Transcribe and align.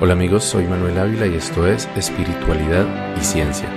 Hola 0.00 0.14
amigos, 0.14 0.42
soy 0.42 0.66
Manuel 0.66 0.98
Ávila 0.98 1.28
y 1.28 1.36
esto 1.36 1.68
es 1.68 1.88
Espiritualidad 1.94 3.16
y 3.16 3.24
Ciencia. 3.24 3.70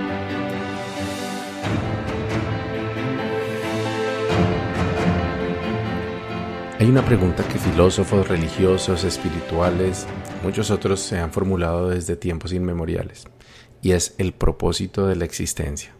Hay 6.79 6.89
una 6.89 7.05
pregunta 7.05 7.47
que 7.47 7.59
filósofos, 7.59 8.27
religiosos, 8.27 9.03
espirituales, 9.03 10.07
muchos 10.43 10.71
otros 10.71 11.01
se 11.01 11.19
han 11.19 11.31
formulado 11.31 11.89
desde 11.89 12.15
tiempos 12.15 12.51
inmemoriales, 12.51 13.27
y 13.83 13.91
es 13.91 14.15
el 14.17 14.33
propósito 14.33 15.05
de 15.05 15.17
la 15.17 15.25
existencia. 15.25 15.91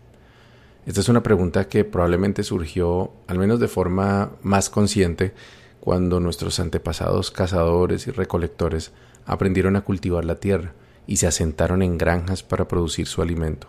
Esta 0.87 1.01
es 1.01 1.09
una 1.09 1.21
pregunta 1.21 1.67
que 1.67 1.83
probablemente 1.83 2.41
surgió, 2.41 3.11
al 3.27 3.37
menos 3.37 3.59
de 3.59 3.67
forma 3.67 4.31
más 4.41 4.71
consciente, 4.71 5.35
cuando 5.79 6.19
nuestros 6.19 6.59
antepasados 6.59 7.29
cazadores 7.29 8.07
y 8.07 8.11
recolectores 8.11 8.91
aprendieron 9.27 9.75
a 9.75 9.81
cultivar 9.81 10.25
la 10.25 10.35
tierra 10.35 10.73
y 11.05 11.17
se 11.17 11.27
asentaron 11.27 11.83
en 11.83 11.97
granjas 11.97 12.41
para 12.41 12.67
producir 12.67 13.05
su 13.05 13.21
alimento. 13.21 13.67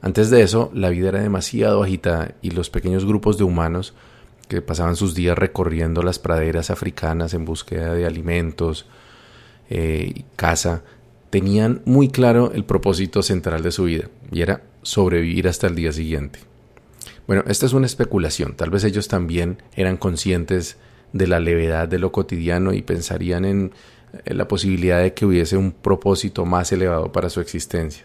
Antes 0.00 0.30
de 0.30 0.42
eso, 0.42 0.70
la 0.72 0.90
vida 0.90 1.08
era 1.08 1.20
demasiado 1.20 1.82
agitada 1.82 2.34
y 2.40 2.50
los 2.50 2.70
pequeños 2.70 3.04
grupos 3.04 3.38
de 3.38 3.44
humanos 3.44 3.94
que 4.48 4.62
pasaban 4.62 4.96
sus 4.96 5.14
días 5.14 5.36
recorriendo 5.36 6.02
las 6.02 6.18
praderas 6.18 6.70
africanas 6.70 7.34
en 7.34 7.44
búsqueda 7.44 7.92
de 7.94 8.06
alimentos 8.06 8.86
eh, 9.68 10.12
y 10.14 10.24
caza, 10.36 10.82
tenían 11.30 11.82
muy 11.84 12.08
claro 12.08 12.52
el 12.54 12.64
propósito 12.64 13.22
central 13.22 13.62
de 13.62 13.72
su 13.72 13.84
vida 13.84 14.08
y 14.30 14.42
era 14.42 14.62
sobrevivir 14.82 15.48
hasta 15.48 15.66
el 15.66 15.74
día 15.74 15.92
siguiente. 15.92 16.38
Bueno, 17.26 17.42
esta 17.48 17.66
es 17.66 17.72
una 17.72 17.86
especulación, 17.86 18.54
tal 18.54 18.70
vez 18.70 18.84
ellos 18.84 19.08
también 19.08 19.60
eran 19.74 19.96
conscientes 19.96 20.76
de 21.12 21.26
la 21.26 21.40
levedad 21.40 21.88
de 21.88 21.98
lo 21.98 22.12
cotidiano 22.12 22.72
y 22.72 22.82
pensarían 22.82 23.44
en, 23.44 23.72
la 24.24 24.48
posibilidad 24.48 25.02
de 25.02 25.14
que 25.14 25.26
hubiese 25.26 25.56
un 25.56 25.72
propósito 25.72 26.44
más 26.44 26.72
elevado 26.72 27.12
para 27.12 27.30
su 27.30 27.40
existencia. 27.40 28.04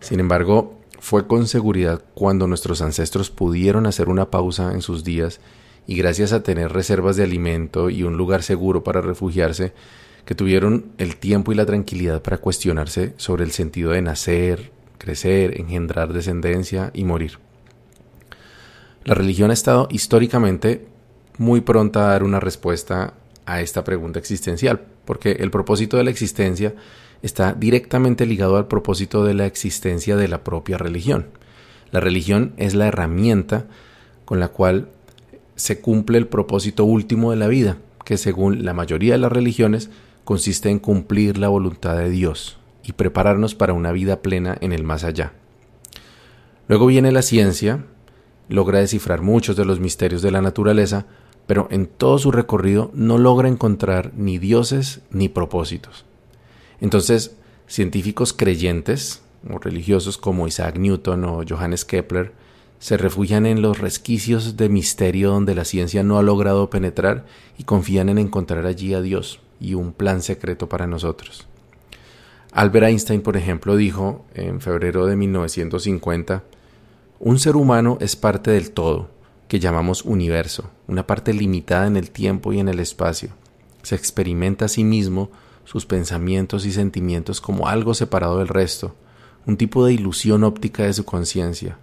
Sin 0.00 0.20
embargo, 0.20 0.78
fue 1.00 1.26
con 1.26 1.46
seguridad 1.46 2.02
cuando 2.14 2.46
nuestros 2.46 2.82
ancestros 2.82 3.30
pudieron 3.30 3.86
hacer 3.86 4.08
una 4.08 4.30
pausa 4.30 4.72
en 4.72 4.82
sus 4.82 5.04
días 5.04 5.40
y 5.86 5.96
gracias 5.96 6.32
a 6.32 6.42
tener 6.42 6.72
reservas 6.72 7.16
de 7.16 7.24
alimento 7.24 7.88
y 7.88 8.02
un 8.02 8.16
lugar 8.16 8.42
seguro 8.42 8.84
para 8.84 9.00
refugiarse, 9.00 9.72
que 10.24 10.34
tuvieron 10.34 10.92
el 10.98 11.16
tiempo 11.16 11.52
y 11.52 11.54
la 11.54 11.64
tranquilidad 11.64 12.20
para 12.20 12.36
cuestionarse 12.36 13.14
sobre 13.16 13.44
el 13.44 13.52
sentido 13.52 13.92
de 13.92 14.02
nacer, 14.02 14.70
crecer, 14.98 15.58
engendrar 15.58 16.12
descendencia 16.12 16.90
y 16.92 17.04
morir. 17.04 17.38
La 19.04 19.14
religión 19.14 19.50
ha 19.50 19.54
estado 19.54 19.88
históricamente 19.90 20.86
muy 21.38 21.62
pronta 21.62 22.00
a 22.00 22.12
dar 22.12 22.24
una 22.24 22.40
respuesta 22.40 23.14
a 23.46 23.62
esta 23.62 23.84
pregunta 23.84 24.18
existencial, 24.18 24.82
porque 25.08 25.38
el 25.40 25.50
propósito 25.50 25.96
de 25.96 26.04
la 26.04 26.10
existencia 26.10 26.74
está 27.22 27.54
directamente 27.54 28.26
ligado 28.26 28.58
al 28.58 28.68
propósito 28.68 29.24
de 29.24 29.32
la 29.32 29.46
existencia 29.46 30.16
de 30.16 30.28
la 30.28 30.44
propia 30.44 30.76
religión. 30.76 31.28
La 31.90 32.00
religión 32.00 32.52
es 32.58 32.74
la 32.74 32.88
herramienta 32.88 33.68
con 34.26 34.38
la 34.38 34.48
cual 34.48 34.90
se 35.56 35.80
cumple 35.80 36.18
el 36.18 36.26
propósito 36.26 36.84
último 36.84 37.30
de 37.30 37.38
la 37.38 37.46
vida, 37.46 37.78
que 38.04 38.18
según 38.18 38.66
la 38.66 38.74
mayoría 38.74 39.14
de 39.14 39.18
las 39.18 39.32
religiones 39.32 39.88
consiste 40.24 40.68
en 40.68 40.78
cumplir 40.78 41.38
la 41.38 41.48
voluntad 41.48 41.96
de 41.96 42.10
Dios 42.10 42.58
y 42.84 42.92
prepararnos 42.92 43.54
para 43.54 43.72
una 43.72 43.92
vida 43.92 44.20
plena 44.20 44.58
en 44.60 44.74
el 44.74 44.84
más 44.84 45.04
allá. 45.04 45.32
Luego 46.66 46.84
viene 46.84 47.12
la 47.12 47.22
ciencia, 47.22 47.86
logra 48.50 48.80
descifrar 48.80 49.22
muchos 49.22 49.56
de 49.56 49.64
los 49.64 49.80
misterios 49.80 50.20
de 50.20 50.32
la 50.32 50.42
naturaleza, 50.42 51.06
pero 51.48 51.66
en 51.70 51.86
todo 51.86 52.18
su 52.18 52.30
recorrido 52.30 52.90
no 52.92 53.16
logra 53.16 53.48
encontrar 53.48 54.12
ni 54.14 54.36
dioses 54.36 55.00
ni 55.10 55.30
propósitos. 55.30 56.04
Entonces, 56.78 57.36
científicos 57.66 58.34
creyentes 58.34 59.22
o 59.50 59.58
religiosos 59.58 60.18
como 60.18 60.46
Isaac 60.46 60.76
Newton 60.76 61.24
o 61.24 61.42
Johannes 61.48 61.86
Kepler 61.86 62.32
se 62.80 62.98
refugian 62.98 63.46
en 63.46 63.62
los 63.62 63.78
resquicios 63.78 64.58
de 64.58 64.68
misterio 64.68 65.30
donde 65.30 65.54
la 65.54 65.64
ciencia 65.64 66.02
no 66.02 66.18
ha 66.18 66.22
logrado 66.22 66.68
penetrar 66.68 67.24
y 67.56 67.64
confían 67.64 68.10
en 68.10 68.18
encontrar 68.18 68.66
allí 68.66 68.92
a 68.92 69.00
Dios 69.00 69.40
y 69.58 69.72
un 69.72 69.94
plan 69.94 70.20
secreto 70.20 70.68
para 70.68 70.86
nosotros. 70.86 71.48
Albert 72.52 72.88
Einstein, 72.88 73.22
por 73.22 73.38
ejemplo, 73.38 73.74
dijo 73.74 74.26
en 74.34 74.60
febrero 74.60 75.06
de 75.06 75.16
1950, 75.16 76.44
un 77.20 77.38
ser 77.38 77.56
humano 77.56 77.96
es 78.02 78.16
parte 78.16 78.50
del 78.50 78.70
todo, 78.70 79.08
que 79.48 79.58
llamamos 79.58 80.04
universo, 80.04 80.70
una 80.86 81.06
parte 81.06 81.32
limitada 81.32 81.86
en 81.86 81.96
el 81.96 82.10
tiempo 82.10 82.52
y 82.52 82.60
en 82.60 82.68
el 82.68 82.78
espacio. 82.78 83.30
Se 83.82 83.94
experimenta 83.94 84.66
a 84.66 84.68
sí 84.68 84.84
mismo 84.84 85.30
sus 85.64 85.86
pensamientos 85.86 86.66
y 86.66 86.72
sentimientos 86.72 87.40
como 87.40 87.68
algo 87.68 87.94
separado 87.94 88.38
del 88.38 88.48
resto, 88.48 88.94
un 89.46 89.56
tipo 89.56 89.84
de 89.86 89.94
ilusión 89.94 90.44
óptica 90.44 90.84
de 90.84 90.92
su 90.92 91.04
conciencia. 91.04 91.78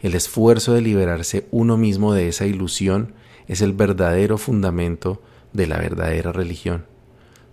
El 0.00 0.14
esfuerzo 0.14 0.72
de 0.72 0.80
liberarse 0.80 1.46
uno 1.50 1.76
mismo 1.76 2.14
de 2.14 2.28
esa 2.28 2.46
ilusión 2.46 3.12
es 3.48 3.60
el 3.60 3.72
verdadero 3.72 4.38
fundamento 4.38 5.20
de 5.52 5.66
la 5.66 5.78
verdadera 5.78 6.32
religión. 6.32 6.86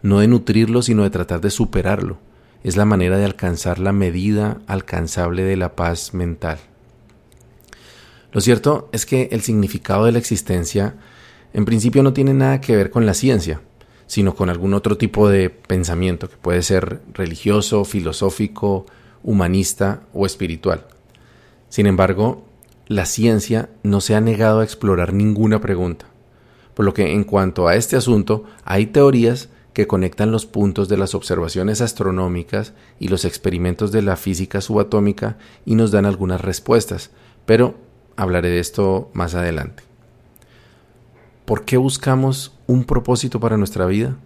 No 0.04 0.20
de 0.20 0.28
nutrirlo, 0.28 0.84
sino 0.84 1.04
de 1.04 1.10
tratar 1.10 1.42
de 1.42 1.50
superarlo. 1.50 2.20
Es 2.64 2.78
la 2.78 2.86
manera 2.86 3.18
de 3.18 3.26
alcanzar 3.26 3.80
la 3.80 3.92
medida 3.92 4.62
alcanzable 4.68 5.44
de 5.44 5.58
la 5.58 5.76
paz 5.76 6.14
mental. 6.14 6.60
Lo 8.32 8.42
cierto 8.42 8.90
es 8.92 9.06
que 9.06 9.30
el 9.32 9.42
significado 9.42 10.06
de 10.06 10.12
la 10.12 10.20
existencia 10.20 10.96
en 11.54 11.66
principio 11.66 12.04
no 12.04 12.14
tiene 12.14 12.34
nada 12.34 12.62
que 12.62 12.76
ver 12.76 12.92
con 12.92 13.06
la 13.06 13.14
ciencia, 13.14 13.62
sino 14.06 14.36
con 14.36 14.50
algún 14.50 14.74
otro 14.74 14.98
tipo 14.98 15.30
de 15.30 15.50
pensamiento 15.50 16.30
que 16.30 16.38
puede 16.38 16.62
ser 16.62 17.02
religioso, 17.14 17.84
filosófico, 17.86 18.86
humanista 19.24 20.04
o 20.14 20.26
espiritual. 20.26 20.86
Sin 21.70 21.88
embargo, 21.88 22.46
la 22.88 23.06
ciencia 23.06 23.70
no 23.84 24.02
se 24.02 24.16
ha 24.16 24.22
negado 24.22 24.60
a 24.60 24.64
explorar 24.64 25.14
ninguna 25.14 25.60
pregunta, 25.60 26.06
por 26.74 26.86
lo 26.86 26.94
que 26.94 27.12
en 27.12 27.24
cuanto 27.24 27.68
a 27.68 27.76
este 27.76 27.96
asunto 27.96 28.46
hay 28.64 28.88
teorías 28.88 29.50
que 29.74 29.88
conectan 29.88 30.32
los 30.32 30.46
puntos 30.46 30.90
de 30.90 30.98
las 30.98 31.14
observaciones 31.14 31.82
astronómicas 31.82 32.74
y 33.00 33.10
los 33.10 33.26
experimentos 33.26 33.92
de 33.92 34.02
la 34.02 34.16
física 34.16 34.62
subatómica 34.62 35.38
y 35.66 35.76
nos 35.76 35.92
dan 35.92 36.06
algunas 36.06 36.42
respuestas, 36.42 37.12
pero 37.46 37.76
hablaré 38.18 38.50
de 38.50 38.60
esto 38.60 39.10
más 39.14 39.36
adelante. 39.36 39.84
¿Por 41.46 41.64
qué 41.64 41.78
buscamos 41.78 42.54
un 42.68 42.84
propósito 42.84 43.40
para 43.40 43.56
nuestra 43.56 43.86
vida? 43.86 44.18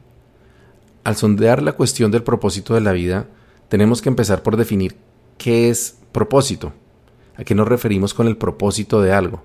Al 1.03 1.15
sondear 1.15 1.61
la 1.61 1.73
cuestión 1.73 2.09
del 2.09 2.23
propósito 2.23 2.73
de 2.73 2.81
la 2.81 2.93
vida, 2.93 3.27
tenemos 3.69 4.01
que 4.01 4.09
empezar 4.09 4.41
por 4.41 4.57
definir 4.57 4.95
qué 5.37 5.69
es 5.69 5.99
propósito. 6.11 6.73
¿A 7.35 7.43
qué 7.43 7.53
nos 7.53 7.67
referimos 7.67 8.13
con 8.13 8.27
el 8.27 8.37
propósito 8.37 9.01
de 9.01 9.13
algo? 9.13 9.43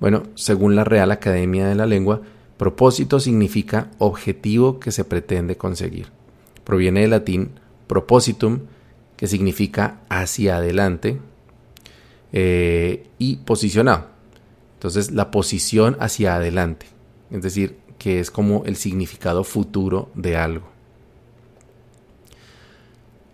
Bueno, 0.00 0.22
según 0.34 0.74
la 0.74 0.84
Real 0.84 1.10
Academia 1.10 1.68
de 1.68 1.74
la 1.74 1.86
Lengua, 1.86 2.22
propósito 2.56 3.20
significa 3.20 3.90
objetivo 3.98 4.80
que 4.80 4.90
se 4.90 5.04
pretende 5.04 5.56
conseguir. 5.56 6.08
Proviene 6.64 7.00
del 7.02 7.10
latín 7.10 7.50
propositum, 7.86 8.60
que 9.16 9.26
significa 9.26 10.00
hacia 10.08 10.56
adelante, 10.56 11.20
eh, 12.32 13.06
y 13.18 13.36
posicionado. 13.36 14.06
Entonces 14.74 15.10
la 15.10 15.30
posición 15.30 15.96
hacia 16.00 16.36
adelante, 16.36 16.86
es 17.30 17.42
decir, 17.42 17.78
que 17.98 18.20
es 18.20 18.30
como 18.30 18.64
el 18.64 18.76
significado 18.76 19.44
futuro 19.44 20.10
de 20.14 20.36
algo. 20.36 20.66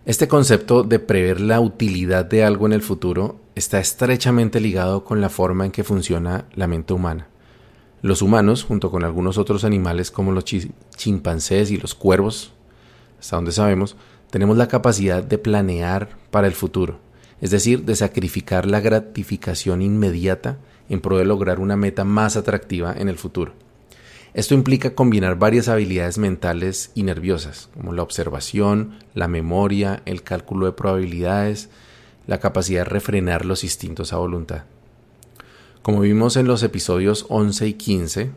Este 0.05 0.27
concepto 0.27 0.83
de 0.83 0.99
prever 0.99 1.39
la 1.39 1.59
utilidad 1.59 2.25
de 2.25 2.43
algo 2.43 2.65
en 2.65 2.73
el 2.73 2.81
futuro 2.81 3.39
está 3.55 3.79
estrechamente 3.79 4.59
ligado 4.59 5.03
con 5.03 5.21
la 5.21 5.29
forma 5.29 5.65
en 5.65 5.71
que 5.71 5.83
funciona 5.83 6.45
la 6.55 6.67
mente 6.67 6.93
humana. 6.93 7.27
Los 8.01 8.21
humanos, 8.21 8.63
junto 8.63 8.91
con 8.91 9.03
algunos 9.03 9.37
otros 9.37 9.63
animales 9.63 10.11
como 10.11 10.31
los 10.31 10.45
chimpancés 10.45 11.71
y 11.71 11.77
los 11.77 11.95
cuervos, 11.95 12.53
hasta 13.19 13.35
donde 13.35 13.51
sabemos, 13.51 13.95
tenemos 14.29 14.57
la 14.57 14.67
capacidad 14.67 15.23
de 15.23 15.37
planear 15.37 16.09
para 16.31 16.47
el 16.47 16.53
futuro 16.53 17.08
es 17.41 17.51
decir, 17.51 17.83
de 17.83 17.95
sacrificar 17.95 18.65
la 18.65 18.79
gratificación 18.79 19.81
inmediata 19.81 20.57
en 20.89 21.01
pro 21.01 21.17
de 21.17 21.25
lograr 21.25 21.59
una 21.59 21.77
meta 21.77 22.03
más 22.03 22.35
atractiva 22.35 22.93
en 22.97 23.09
el 23.09 23.17
futuro. 23.17 23.53
Esto 24.33 24.53
implica 24.53 24.93
combinar 24.93 25.39
varias 25.39 25.69
habilidades 25.69 26.17
mentales 26.17 26.91
y 26.93 27.03
nerviosas, 27.03 27.69
como 27.73 27.93
la 27.93 28.03
observación, 28.03 28.99
la 29.15 29.27
memoria, 29.27 30.03
el 30.05 30.21
cálculo 30.23 30.67
de 30.67 30.73
probabilidades, 30.73 31.69
la 32.27 32.39
capacidad 32.39 32.81
de 32.81 32.89
refrenar 32.89 33.45
los 33.45 33.63
instintos 33.63 34.13
a 34.13 34.17
voluntad. 34.17 34.65
Como 35.81 36.01
vimos 36.01 36.35
en 36.37 36.45
los 36.45 36.61
episodios 36.61 37.25
11 37.29 37.67
y 37.67 37.73
15, 37.73 38.31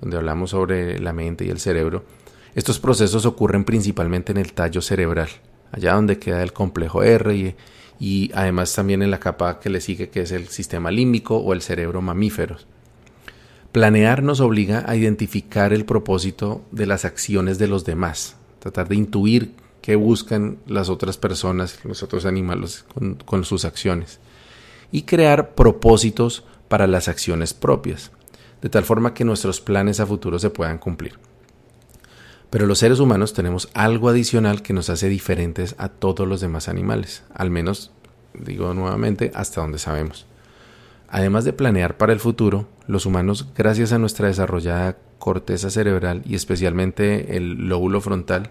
donde 0.00 0.16
hablamos 0.16 0.50
sobre 0.50 1.00
la 1.00 1.12
mente 1.12 1.44
y 1.44 1.50
el 1.50 1.58
cerebro, 1.58 2.04
estos 2.54 2.78
procesos 2.78 3.26
ocurren 3.26 3.64
principalmente 3.64 4.30
en 4.30 4.38
el 4.38 4.52
tallo 4.52 4.80
cerebral, 4.80 5.28
allá 5.72 5.94
donde 5.94 6.18
queda 6.18 6.42
el 6.42 6.52
complejo 6.52 7.02
R 7.02 7.34
y 7.34 7.56
y 8.00 8.30
además 8.34 8.74
también 8.74 9.02
en 9.02 9.10
la 9.10 9.20
capa 9.20 9.58
que 9.60 9.70
le 9.70 9.80
sigue 9.80 10.10
que 10.10 10.22
es 10.22 10.32
el 10.32 10.48
sistema 10.48 10.90
límbico 10.90 11.36
o 11.36 11.52
el 11.52 11.62
cerebro 11.62 12.00
mamíferos. 12.00 12.66
Planear 13.72 14.22
nos 14.22 14.40
obliga 14.40 14.84
a 14.86 14.96
identificar 14.96 15.72
el 15.72 15.84
propósito 15.84 16.62
de 16.70 16.86
las 16.86 17.04
acciones 17.04 17.58
de 17.58 17.68
los 17.68 17.84
demás, 17.84 18.36
tratar 18.60 18.88
de 18.88 18.96
intuir 18.96 19.52
qué 19.82 19.96
buscan 19.96 20.58
las 20.66 20.88
otras 20.88 21.18
personas, 21.18 21.84
los 21.84 22.02
otros 22.02 22.24
animales 22.24 22.84
con, 22.94 23.16
con 23.16 23.44
sus 23.44 23.64
acciones. 23.64 24.20
Y 24.90 25.02
crear 25.02 25.54
propósitos 25.54 26.44
para 26.68 26.86
las 26.86 27.08
acciones 27.08 27.52
propias, 27.52 28.10
de 28.62 28.68
tal 28.68 28.84
forma 28.84 29.12
que 29.12 29.24
nuestros 29.24 29.60
planes 29.60 30.00
a 30.00 30.06
futuro 30.06 30.38
se 30.38 30.50
puedan 30.50 30.78
cumplir. 30.78 31.18
Pero 32.50 32.66
los 32.66 32.78
seres 32.78 32.98
humanos 32.98 33.34
tenemos 33.34 33.68
algo 33.74 34.08
adicional 34.08 34.62
que 34.62 34.72
nos 34.72 34.88
hace 34.88 35.08
diferentes 35.08 35.74
a 35.78 35.88
todos 35.88 36.26
los 36.26 36.40
demás 36.40 36.68
animales, 36.68 37.22
al 37.34 37.50
menos, 37.50 37.92
digo 38.32 38.72
nuevamente, 38.72 39.30
hasta 39.34 39.60
donde 39.60 39.78
sabemos. 39.78 40.26
Además 41.08 41.44
de 41.44 41.52
planear 41.52 41.96
para 41.96 42.12
el 42.12 42.20
futuro, 42.20 42.66
los 42.86 43.06
humanos, 43.06 43.48
gracias 43.56 43.92
a 43.92 43.98
nuestra 43.98 44.28
desarrollada 44.28 44.96
corteza 45.18 45.70
cerebral 45.70 46.22
y 46.24 46.34
especialmente 46.34 47.36
el 47.36 47.68
lóbulo 47.68 48.00
frontal, 48.00 48.50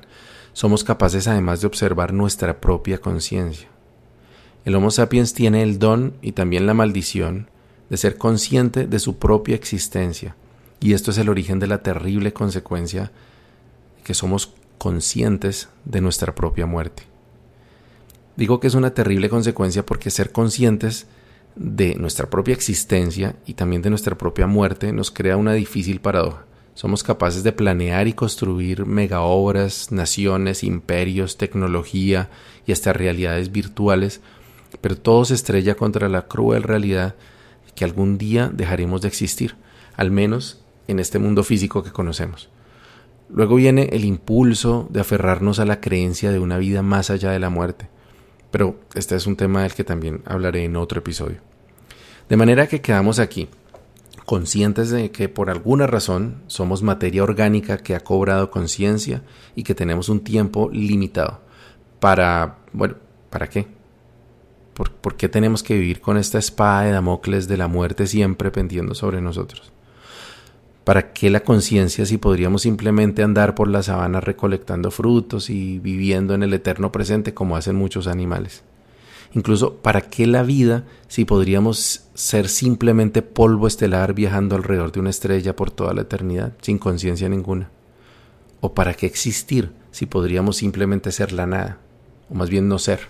somos 0.53 0.83
capaces 0.83 1.27
además 1.27 1.61
de 1.61 1.67
observar 1.67 2.13
nuestra 2.13 2.59
propia 2.59 2.99
conciencia. 2.99 3.67
El 4.65 4.75
Homo 4.75 4.91
sapiens 4.91 5.33
tiene 5.33 5.63
el 5.63 5.79
don 5.79 6.13
y 6.21 6.33
también 6.33 6.65
la 6.65 6.73
maldición 6.73 7.49
de 7.89 7.97
ser 7.97 8.17
consciente 8.17 8.85
de 8.85 8.99
su 8.99 9.17
propia 9.17 9.55
existencia, 9.55 10.35
y 10.79 10.94
esto 10.94 11.11
es 11.11 11.17
el 11.17 11.29
origen 11.29 11.59
de 11.59 11.67
la 11.67 11.83
terrible 11.83 12.33
consecuencia 12.33 13.11
que 14.07 14.13
somos 14.13 14.54
conscientes 14.77 15.68
de 15.83 16.00
nuestra 16.00 16.33
propia 16.33 16.65
muerte. 16.65 17.04
Digo 18.38 18.62
que 18.62 18.68
es 18.68 18.74
una 18.74 18.94
terrible 18.94 19.27
consecuencia 19.27 19.86
porque 19.86 20.12
ser 20.12 20.31
conscientes 20.31 21.07
de 21.57 21.95
nuestra 21.95 22.30
propia 22.30 22.54
existencia 22.54 23.36
y 23.45 23.56
también 23.56 23.81
de 23.81 23.89
nuestra 23.89 24.18
propia 24.18 24.48
muerte 24.48 24.94
nos 24.94 25.12
crea 25.12 25.36
una 25.36 25.51
difícil 25.51 26.00
paradoja. 26.00 26.45
Somos 26.74 27.04
capaces 27.04 27.44
de 27.44 27.51
planear 27.51 28.07
y 28.07 28.13
construir 28.13 28.86
megaobras, 28.86 29.92
naciones, 29.92 30.63
imperios, 30.63 31.36
tecnología 31.36 32.30
y 32.65 32.71
hasta 32.71 32.94
realidades 32.94 33.51
virtuales, 33.51 34.21
pero 34.80 34.98
todo 34.98 35.25
se 35.25 35.33
estrella 35.33 35.75
contra 35.75 36.07
la 36.07 36.30
cruel 36.30 36.63
realidad 36.63 37.15
que 37.75 37.83
algún 37.83 38.18
día 38.18 38.50
dejaremos 38.54 39.01
de 39.01 39.09
existir, 39.09 39.56
al 39.98 40.12
menos 40.12 40.63
en 40.88 41.01
este 41.01 41.19
mundo 41.19 41.44
físico 41.44 41.83
que 41.83 41.92
conocemos. 41.92 42.50
Luego 43.29 43.56
viene 43.56 43.89
el 43.91 44.06
impulso 44.06 44.88
de 44.89 45.01
aferrarnos 45.01 45.59
a 45.59 45.65
la 45.65 45.81
creencia 45.81 46.31
de 46.31 46.39
una 46.39 46.57
vida 46.57 46.81
más 46.81 47.09
allá 47.09 47.31
de 47.31 47.39
la 47.39 47.50
muerte. 47.50 47.89
Pero 48.51 48.79
este 48.95 49.15
es 49.15 49.27
un 49.27 49.35
tema 49.35 49.63
del 49.63 49.74
que 49.74 49.83
también 49.83 50.21
hablaré 50.25 50.63
en 50.63 50.77
otro 50.77 51.00
episodio. 51.00 51.41
De 52.29 52.38
manera 52.38 52.68
que 52.68 52.81
quedamos 52.81 53.19
aquí, 53.19 53.50
conscientes 54.25 54.89
de 54.89 55.12
que 55.12 55.29
por 55.29 55.50
alguna 55.50 55.88
razón 55.88 56.44
somos 56.47 56.83
materia 56.83 57.24
orgánica 57.24 57.77
que 57.77 57.95
ha 57.95 58.01
cobrado 58.01 58.51
conciencia 58.51 59.24
y 59.56 59.63
que 59.63 59.75
tenemos 59.75 60.09
un 60.09 60.21
tiempo 60.21 60.69
limitado. 60.71 61.41
Para, 62.00 62.57
bueno, 62.73 62.95
¿para 63.30 63.50
qué? 63.50 63.68
¿Por, 64.73 64.91
¿Por, 64.91 65.15
qué 65.15 65.27
tenemos 65.27 65.63
que 65.63 65.73
vivir 65.73 66.01
con 66.01 66.18
esta 66.18 66.38
espada 66.38 66.83
de 66.83 66.91
Damocles 66.91 67.47
de 67.47 67.57
la 67.57 67.68
muerte 67.68 68.06
siempre 68.06 68.51
pendiendo 68.51 68.95
sobre 68.95 69.21
nosotros? 69.21 69.71
¿Para 70.87 71.11
qué 71.11 71.29
la 71.29 71.41
conciencia 71.41 72.05
si 72.05 72.17
podríamos 72.17 72.61
simplemente 72.61 73.21
andar 73.21 73.55
por 73.55 73.67
la 73.67 73.83
sabana 73.83 74.21
recolectando 74.21 74.89
frutos 74.89 75.49
y 75.49 75.79
viviendo 75.79 76.33
en 76.33 76.43
el 76.43 76.53
eterno 76.53 76.93
presente 76.93 77.33
como 77.33 77.57
hacen 77.57 77.75
muchos 77.75 78.07
animales? 78.07 78.63
Incluso, 79.33 79.73
¿para 79.75 79.99
qué 79.99 80.25
la 80.27 80.43
vida 80.43 80.85
si 81.09 81.25
podríamos 81.25 82.05
ser 82.13 82.47
simplemente 82.47 83.21
polvo 83.21 83.67
estelar 83.67 84.13
viajando 84.13 84.55
alrededor 84.55 84.93
de 84.93 85.01
una 85.01 85.09
estrella 85.09 85.57
por 85.57 85.71
toda 85.71 85.93
la 85.93 86.03
eternidad, 86.03 86.53
sin 86.61 86.77
conciencia 86.77 87.27
ninguna? 87.27 87.69
¿O 88.61 88.73
para 88.73 88.93
qué 88.93 89.07
existir 89.07 89.71
si 89.91 90.05
podríamos 90.05 90.55
simplemente 90.55 91.11
ser 91.11 91.33
la 91.33 91.47
nada? 91.47 91.79
O 92.29 92.33
más 92.33 92.49
bien 92.49 92.69
no 92.69 92.79
ser. 92.79 93.01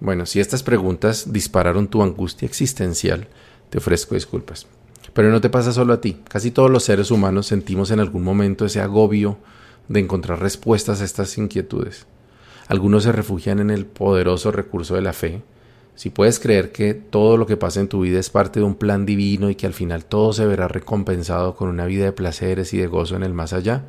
Bueno, 0.00 0.26
si 0.26 0.38
estas 0.38 0.62
preguntas 0.62 1.32
dispararon 1.32 1.88
tu 1.88 2.02
angustia 2.02 2.44
existencial, 2.44 3.26
te 3.70 3.78
ofrezco 3.78 4.16
disculpas. 4.16 4.66
Pero 5.12 5.30
no 5.30 5.40
te 5.40 5.50
pasa 5.50 5.72
solo 5.72 5.92
a 5.92 6.00
ti. 6.00 6.20
Casi 6.28 6.50
todos 6.50 6.70
los 6.70 6.84
seres 6.84 7.10
humanos 7.10 7.46
sentimos 7.46 7.90
en 7.90 8.00
algún 8.00 8.22
momento 8.22 8.64
ese 8.64 8.80
agobio 8.80 9.38
de 9.88 10.00
encontrar 10.00 10.40
respuestas 10.40 11.00
a 11.00 11.04
estas 11.04 11.36
inquietudes. 11.36 12.06
Algunos 12.68 13.02
se 13.02 13.12
refugian 13.12 13.58
en 13.58 13.70
el 13.70 13.86
poderoso 13.86 14.52
recurso 14.52 14.94
de 14.94 15.02
la 15.02 15.12
fe. 15.12 15.42
Si 15.96 16.10
puedes 16.10 16.38
creer 16.38 16.70
que 16.70 16.94
todo 16.94 17.36
lo 17.36 17.44
que 17.44 17.56
pasa 17.56 17.80
en 17.80 17.88
tu 17.88 18.02
vida 18.02 18.20
es 18.20 18.30
parte 18.30 18.60
de 18.60 18.66
un 18.66 18.76
plan 18.76 19.04
divino 19.04 19.50
y 19.50 19.56
que 19.56 19.66
al 19.66 19.74
final 19.74 20.04
todo 20.04 20.32
se 20.32 20.46
verá 20.46 20.68
recompensado 20.68 21.56
con 21.56 21.68
una 21.68 21.86
vida 21.86 22.04
de 22.04 22.12
placeres 22.12 22.72
y 22.72 22.78
de 22.78 22.86
gozo 22.86 23.16
en 23.16 23.24
el 23.24 23.34
más 23.34 23.52
allá, 23.52 23.84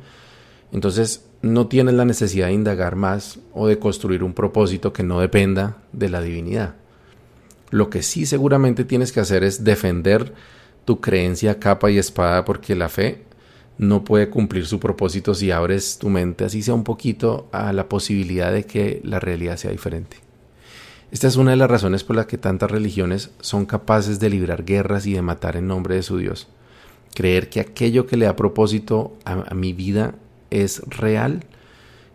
entonces 0.72 1.24
no 1.42 1.68
tienes 1.68 1.94
la 1.94 2.04
necesidad 2.04 2.48
de 2.48 2.54
indagar 2.54 2.96
más 2.96 3.38
o 3.52 3.68
de 3.68 3.78
construir 3.78 4.24
un 4.24 4.32
propósito 4.32 4.92
que 4.92 5.02
no 5.02 5.20
dependa 5.20 5.78
de 5.92 6.08
la 6.08 6.20
divinidad. 6.20 6.74
Lo 7.70 7.88
que 7.88 8.02
sí 8.02 8.26
seguramente 8.26 8.84
tienes 8.84 9.12
que 9.12 9.20
hacer 9.20 9.44
es 9.44 9.64
defender 9.64 10.34
tu 10.84 11.00
creencia 11.00 11.58
capa 11.58 11.90
y 11.90 11.98
espada 11.98 12.44
porque 12.44 12.74
la 12.74 12.88
fe 12.88 13.22
no 13.78 14.04
puede 14.04 14.30
cumplir 14.30 14.66
su 14.66 14.78
propósito 14.78 15.34
si 15.34 15.50
abres 15.50 15.98
tu 15.98 16.08
mente 16.08 16.44
así 16.44 16.62
sea 16.62 16.74
un 16.74 16.84
poquito 16.84 17.48
a 17.52 17.72
la 17.72 17.88
posibilidad 17.88 18.52
de 18.52 18.64
que 18.64 19.00
la 19.04 19.20
realidad 19.20 19.56
sea 19.56 19.70
diferente. 19.70 20.18
Esta 21.10 21.28
es 21.28 21.36
una 21.36 21.50
de 21.50 21.58
las 21.58 21.70
razones 21.70 22.04
por 22.04 22.16
las 22.16 22.26
que 22.26 22.38
tantas 22.38 22.70
religiones 22.70 23.30
son 23.40 23.66
capaces 23.66 24.18
de 24.18 24.30
librar 24.30 24.64
guerras 24.64 25.06
y 25.06 25.12
de 25.12 25.20
matar 25.20 25.56
en 25.56 25.66
nombre 25.66 25.94
de 25.94 26.02
su 26.02 26.16
Dios. 26.16 26.48
Creer 27.14 27.50
que 27.50 27.60
aquello 27.60 28.06
que 28.06 28.16
le 28.16 28.24
da 28.24 28.34
propósito 28.34 29.16
a, 29.26 29.44
a 29.50 29.54
mi 29.54 29.74
vida 29.74 30.14
es 30.50 30.80
real 30.88 31.44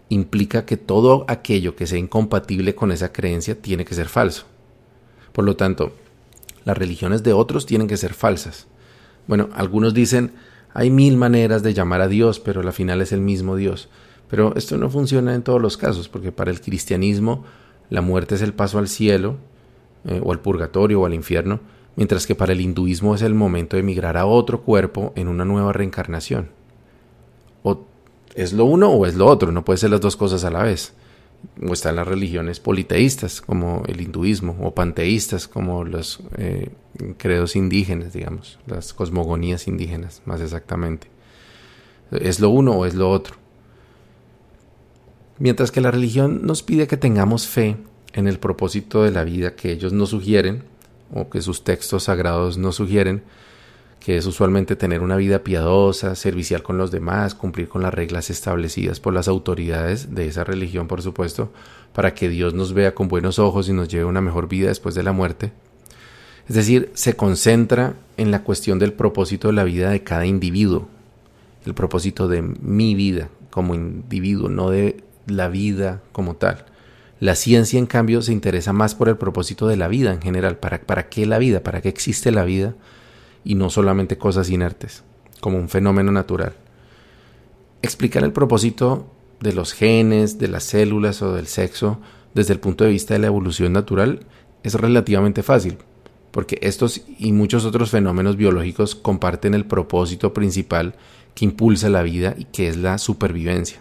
implica 0.10 0.66
que 0.66 0.78
todo 0.78 1.26
aquello 1.28 1.76
que 1.76 1.86
sea 1.86 2.00
incompatible 2.00 2.74
con 2.74 2.92
esa 2.92 3.12
creencia 3.12 3.62
tiene 3.62 3.86
que 3.86 3.94
ser 3.94 4.08
falso. 4.08 4.46
Por 5.32 5.46
lo 5.46 5.56
tanto, 5.56 5.94
las 6.68 6.78
religiones 6.78 7.24
de 7.24 7.32
otros 7.32 7.66
tienen 7.66 7.88
que 7.88 7.96
ser 7.96 8.14
falsas. 8.14 8.68
Bueno, 9.26 9.48
algunos 9.54 9.94
dicen, 9.94 10.34
hay 10.74 10.92
mil 10.92 11.16
maneras 11.16 11.64
de 11.64 11.74
llamar 11.74 12.02
a 12.02 12.10
Dios, 12.10 12.42
pero 12.42 12.60
al 12.60 12.74
final 12.74 13.02
es 13.02 13.14
el 13.14 13.22
mismo 13.22 13.56
Dios. 13.56 13.88
Pero 14.30 14.54
esto 14.58 14.78
no 14.78 14.90
funciona 14.90 15.34
en 15.34 15.44
todos 15.44 15.62
los 15.62 15.78
casos, 15.78 16.10
porque 16.10 16.34
para 16.34 16.52
el 16.52 16.60
cristianismo 16.60 17.46
la 17.90 18.02
muerte 18.02 18.36
es 18.36 18.42
el 18.42 18.52
paso 18.52 18.80
al 18.80 18.90
cielo, 18.90 19.38
eh, 20.04 20.20
o 20.22 20.34
al 20.34 20.42
purgatorio, 20.42 21.00
o 21.00 21.06
al 21.06 21.14
infierno, 21.14 21.62
mientras 21.96 22.28
que 22.28 22.36
para 22.36 22.52
el 22.52 22.60
hinduismo 22.60 23.16
es 23.16 23.22
el 23.22 23.34
momento 23.34 23.78
de 23.78 23.84
emigrar 23.84 24.18
a 24.18 24.26
otro 24.26 24.64
cuerpo 24.64 25.14
en 25.16 25.30
una 25.30 25.46
nueva 25.46 25.72
reencarnación. 25.72 26.50
O 27.64 27.86
es 28.36 28.52
lo 28.52 28.66
uno 28.66 28.90
o 28.90 29.06
es 29.06 29.16
lo 29.16 29.26
otro, 29.26 29.54
no 29.54 29.64
puede 29.64 29.78
ser 29.78 29.92
las 29.92 30.02
dos 30.02 30.18
cosas 30.18 30.44
a 30.44 30.52
la 30.52 30.64
vez 30.64 30.94
o 31.66 31.74
están 31.74 31.96
las 31.96 32.08
religiones 32.08 32.60
politeístas 32.60 33.42
como 33.42 33.84
el 33.88 34.02
hinduismo 34.02 34.58
o 34.62 34.74
panteístas 34.74 35.48
como 35.48 35.84
los 35.84 36.20
eh, 36.38 36.70
credos 37.18 37.56
indígenas, 37.56 38.14
digamos, 38.14 38.60
las 38.68 38.94
cosmogonías 38.94 39.68
indígenas 39.68 40.22
más 40.26 40.42
exactamente. 40.42 41.08
¿Es 42.12 42.40
lo 42.40 42.50
uno 42.50 42.74
o 42.74 42.86
es 42.86 42.96
lo 42.96 43.10
otro? 43.10 43.36
Mientras 45.40 45.72
que 45.72 45.82
la 45.82 45.92
religión 45.92 46.46
nos 46.46 46.64
pide 46.64 46.88
que 46.88 46.98
tengamos 46.98 47.48
fe 47.48 47.78
en 48.14 48.28
el 48.28 48.40
propósito 48.40 49.04
de 49.04 49.12
la 49.12 49.24
vida 49.24 49.56
que 49.56 49.72
ellos 49.72 49.94
nos 49.94 50.10
sugieren 50.10 50.64
o 51.14 51.30
que 51.30 51.42
sus 51.42 51.64
textos 51.64 52.04
sagrados 52.04 52.58
nos 52.58 52.76
sugieren, 52.76 53.24
que 54.08 54.16
es 54.16 54.26
usualmente 54.26 54.78
tener 54.78 55.02
una 55.02 55.18
vida 55.18 55.44
piadosa, 55.44 56.16
servicial 56.16 56.64
con 56.64 56.78
los 56.78 56.92
demás, 56.92 57.36
cumplir 57.36 57.68
con 57.68 57.82
las 57.82 57.94
reglas 57.94 58.30
establecidas 58.30 59.02
por 59.02 59.14
las 59.14 59.28
autoridades 59.28 60.16
de 60.16 60.28
esa 60.28 60.46
religión, 60.46 60.88
por 60.88 61.02
supuesto, 61.02 61.52
para 61.92 62.14
que 62.14 62.30
Dios 62.30 62.54
nos 62.54 62.72
vea 62.72 62.96
con 62.96 63.10
buenos 63.10 63.38
ojos 63.38 63.68
y 63.68 63.74
nos 63.74 63.90
lleve 63.90 64.06
una 64.06 64.22
mejor 64.22 64.48
vida 64.48 64.70
después 64.70 64.96
de 64.96 65.04
la 65.04 65.12
muerte. 65.12 65.52
Es 66.48 66.56
decir, 66.56 66.90
se 66.94 67.18
concentra 67.18 67.96
en 68.16 68.32
la 68.32 68.44
cuestión 68.44 68.80
del 68.80 68.94
propósito 68.94 69.50
de 69.50 69.56
la 69.56 69.66
vida 69.66 69.90
de 69.90 70.02
cada 70.02 70.26
individuo, 70.26 70.88
el 71.66 71.74
propósito 71.74 72.30
de 72.30 72.44
mi 72.44 72.96
vida 72.96 73.28
como 73.50 73.76
individuo, 73.76 74.48
no 74.48 74.70
de 74.70 75.04
la 75.26 75.50
vida 75.50 76.02
como 76.14 76.38
tal. 76.38 76.64
La 77.20 77.36
ciencia, 77.36 77.78
en 77.78 77.88
cambio, 77.88 78.22
se 78.22 78.32
interesa 78.32 78.72
más 78.72 78.96
por 78.96 79.10
el 79.10 79.18
propósito 79.18 79.68
de 79.68 79.76
la 79.76 79.90
vida 79.90 80.14
en 80.14 80.22
general. 80.22 80.60
¿Para, 80.60 80.80
para 80.80 81.10
qué 81.10 81.26
la 81.26 81.40
vida? 81.40 81.62
¿Para 81.62 81.82
qué 81.82 81.90
existe 81.90 82.32
la 82.32 82.46
vida? 82.46 82.74
Y 83.44 83.56
no 83.56 83.70
solamente 83.70 84.18
cosas 84.18 84.50
inertes, 84.50 85.04
como 85.40 85.58
un 85.58 85.70
fenómeno 85.70 86.12
natural. 86.12 86.54
Explicar 87.82 88.24
el 88.24 88.34
propósito 88.34 89.08
de 89.40 89.54
los 89.54 89.74
genes, 89.74 90.40
de 90.40 90.48
las 90.48 90.64
células 90.64 91.22
o 91.22 91.34
del 91.34 91.48
sexo 91.48 92.00
desde 92.34 92.54
el 92.54 92.60
punto 92.60 92.84
de 92.84 92.92
vista 92.92 93.14
de 93.14 93.20
la 93.20 93.28
evolución 93.28 93.74
natural 93.74 94.26
es 94.64 94.76
relativamente 94.76 95.44
fácil, 95.44 95.78
porque 96.32 96.60
estos 96.62 97.02
y 97.18 97.32
muchos 97.32 97.66
otros 97.66 97.90
fenómenos 97.90 98.38
biológicos 98.38 98.96
comparten 98.96 99.54
el 99.54 99.66
propósito 99.66 100.34
principal 100.34 100.96
que 101.34 101.46
impulsa 101.46 101.90
la 101.90 102.04
vida 102.04 102.36
y 102.38 102.46
que 102.46 102.68
es 102.68 102.78
la 102.78 102.98
supervivencia. 102.98 103.80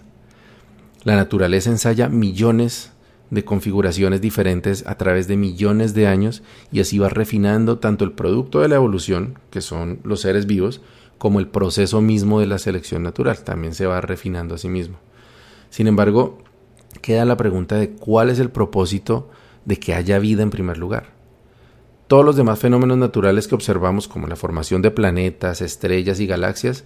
La 1.05 1.17
naturaleza 1.17 1.71
ensaya 1.71 2.09
millones 2.09 2.93
de 3.31 3.45
configuraciones 3.45 4.21
diferentes 4.21 4.87
a 4.87 4.97
través 4.97 5.27
de 5.29 5.37
millones 5.37 5.95
de 5.95 6.07
años 6.07 6.43
y 6.71 6.81
así 6.81 6.99
va 6.99 7.09
refinando 7.09 7.79
tanto 7.79 8.05
el 8.05 8.13
producto 8.13 8.61
de 8.61 8.69
la 8.69 8.77
evolución, 8.77 9.39
que 9.51 9.61
son 9.61 10.01
los 10.05 10.21
seres 10.21 10.47
vivos, 10.47 10.81
como 11.19 11.41
el 11.41 11.49
proceso 11.49 12.01
mismo 12.01 12.41
de 12.41 12.47
la 12.47 12.59
selección 12.59 13.03
natural, 13.03 13.43
también 13.43 13.75
se 13.75 13.87
va 13.87 14.01
refinando 14.01 14.55
a 14.55 14.59
sí 14.59 14.69
mismo. 14.69 14.99
Sin 15.71 15.87
embargo, 15.87 16.39
queda 17.03 17.25
la 17.25 17.37
pregunta 17.37 17.77
de 17.77 17.91
cuál 17.91 18.31
es 18.31 18.39
el 18.39 18.51
propósito 18.51 19.29
de 19.65 19.79
que 19.79 19.95
haya 19.95 20.19
vida 20.19 20.43
en 20.43 20.51
primer 20.51 20.79
lugar. 20.79 21.15
Todos 22.07 22.25
los 22.25 22.37
demás 22.37 22.61
fenómenos 22.61 22.99
naturales 22.99 23.49
que 23.49 23.57
observamos, 23.57 24.07
como 24.07 24.29
la 24.29 24.37
formación 24.37 24.81
de 24.81 24.93
planetas, 24.93 25.61
estrellas 25.61 26.21
y 26.21 26.27
galaxias, 26.27 26.85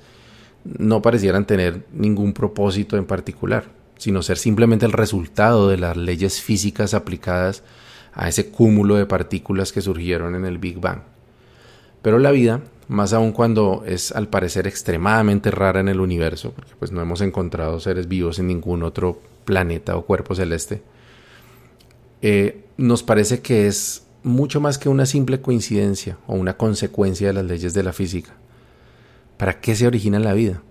no 0.64 1.02
parecieran 1.02 1.47
tener 1.47 1.87
ningún 1.92 2.32
propósito 2.32 2.97
en 2.97 3.04
particular, 3.04 3.64
sino 4.00 4.23
ser 4.23 4.38
simplemente 4.38 4.87
el 4.87 4.92
resultado 4.92 5.69
de 5.69 5.76
las 5.76 5.95
leyes 5.95 6.40
físicas 6.40 6.95
aplicadas 6.95 7.62
a 8.14 8.28
ese 8.28 8.50
cúmulo 8.50 8.97
de 8.97 9.04
partículas 9.04 9.73
que 9.73 9.83
surgieron 9.83 10.35
en 10.35 10.47
el 10.47 10.57
Big 10.57 10.80
Bang. 10.80 11.02
Pero 12.00 12.19
la 12.19 12.30
vida, 12.30 12.62
más 12.88 13.12
aún 13.12 13.33
cuando 13.33 13.85
es 13.87 14.11
al 14.12 14.28
parecer 14.28 14.66
extremadamente 14.66 15.50
rara 15.50 15.80
en 15.80 15.88
el 15.88 16.00
universo, 16.00 16.52
porque 16.52 16.73
pues 16.78 16.92
no 16.92 17.02
hemos 17.02 17.21
encontrado 17.21 17.78
seres 17.78 18.09
vivos 18.09 18.38
en 18.38 18.47
ningún 18.47 18.85
otro 18.85 19.21
planeta 19.45 19.95
o 19.99 20.07
cuerpo 20.07 20.35
celeste, 20.35 20.83
eh, 22.23 22.64
nos 22.78 23.02
parece 23.02 23.40
que 23.40 23.66
es 23.66 24.07
mucho 24.23 24.62
más 24.62 24.78
que 24.78 24.88
una 24.88 25.04
simple 25.04 25.42
coincidencia 25.42 26.16
o 26.26 26.37
una 26.37 26.57
consecuencia 26.57 27.26
de 27.26 27.35
las 27.35 27.45
leyes 27.45 27.75
de 27.75 27.83
la 27.83 27.92
física. 27.92 28.33
¿Para 29.37 29.61
qué 29.61 29.76
se 29.76 29.87
origina 29.87 30.19
la 30.19 30.33
vida? 30.33 30.62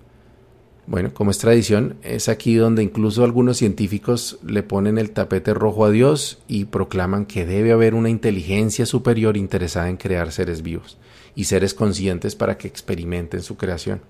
Bueno, 0.89 1.13
como 1.13 1.29
es 1.29 1.38
tradición, 1.38 1.98
es 2.01 2.29
aquí 2.29 2.55
donde 2.55 2.81
incluso 2.81 3.24
algunos 3.24 3.58
científicos 3.58 4.39
le 4.43 4.63
ponen 4.63 4.98
el 4.98 5.12
tapete 5.12 5.53
rojo 5.53 5.86
a 5.86 5.91
Dios 5.91 6.39
y 6.48 6.65
proclaman 6.65 7.27
que 7.27 7.46
debe 7.46 7.72
haber 7.72 7.93
una 7.93 8.10
inteligencia 8.10 8.88
superior 8.88 9.38
interesada 9.38 9.88
en 9.88 9.98
crear 9.98 10.31
seres 10.31 10.63
vivos 10.63 10.98
y 11.36 11.43
seres 11.43 11.75
conscientes 11.75 12.36
para 12.36 12.58
que 12.58 12.67
experimenten 12.67 13.43
su 13.43 13.55
creación. 13.55 14.01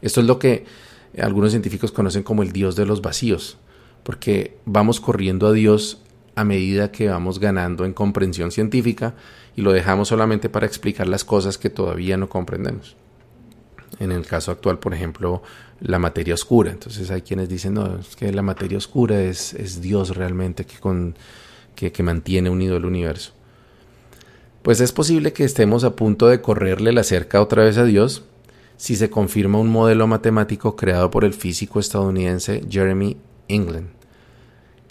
Esto 0.00 0.22
es 0.22 0.26
lo 0.26 0.38
que 0.38 0.64
algunos 1.18 1.50
científicos 1.50 1.92
conocen 1.92 2.22
como 2.22 2.42
el 2.42 2.52
Dios 2.52 2.76
de 2.76 2.86
los 2.86 3.02
vacíos, 3.02 3.58
porque 4.02 4.56
vamos 4.64 5.00
corriendo 5.00 5.48
a 5.48 5.52
Dios 5.52 6.00
a 6.34 6.44
medida 6.44 6.92
que 6.92 7.10
vamos 7.10 7.40
ganando 7.40 7.84
en 7.84 7.92
comprensión 7.92 8.52
científica 8.52 9.16
y 9.54 9.60
lo 9.60 9.72
dejamos 9.72 10.08
solamente 10.08 10.48
para 10.48 10.64
explicar 10.64 11.08
las 11.08 11.24
cosas 11.24 11.58
que 11.58 11.68
todavía 11.68 12.16
no 12.16 12.30
comprendemos. 12.30 12.96
En 13.98 14.10
el 14.10 14.26
caso 14.26 14.50
actual, 14.50 14.78
por 14.78 14.94
ejemplo, 14.94 15.42
la 15.82 15.98
materia 15.98 16.34
oscura. 16.34 16.70
Entonces 16.70 17.10
hay 17.10 17.22
quienes 17.22 17.48
dicen, 17.48 17.74
no, 17.74 17.98
es 17.98 18.16
que 18.16 18.32
la 18.32 18.42
materia 18.42 18.78
oscura 18.78 19.20
es, 19.20 19.54
es 19.54 19.80
Dios 19.80 20.16
realmente 20.16 20.64
que, 20.64 20.78
con, 20.78 21.16
que, 21.74 21.92
que 21.92 22.02
mantiene 22.02 22.50
unido 22.50 22.76
el 22.76 22.84
universo. 22.84 23.32
Pues 24.62 24.80
es 24.80 24.92
posible 24.92 25.32
que 25.32 25.44
estemos 25.44 25.82
a 25.84 25.96
punto 25.96 26.28
de 26.28 26.40
correrle 26.40 26.92
la 26.92 27.02
cerca 27.02 27.40
otra 27.40 27.64
vez 27.64 27.78
a 27.78 27.84
Dios 27.84 28.24
si 28.76 28.96
se 28.96 29.10
confirma 29.10 29.58
un 29.58 29.70
modelo 29.70 30.06
matemático 30.06 30.76
creado 30.76 31.10
por 31.10 31.24
el 31.24 31.34
físico 31.34 31.80
estadounidense 31.80 32.64
Jeremy 32.70 33.16
England 33.48 33.88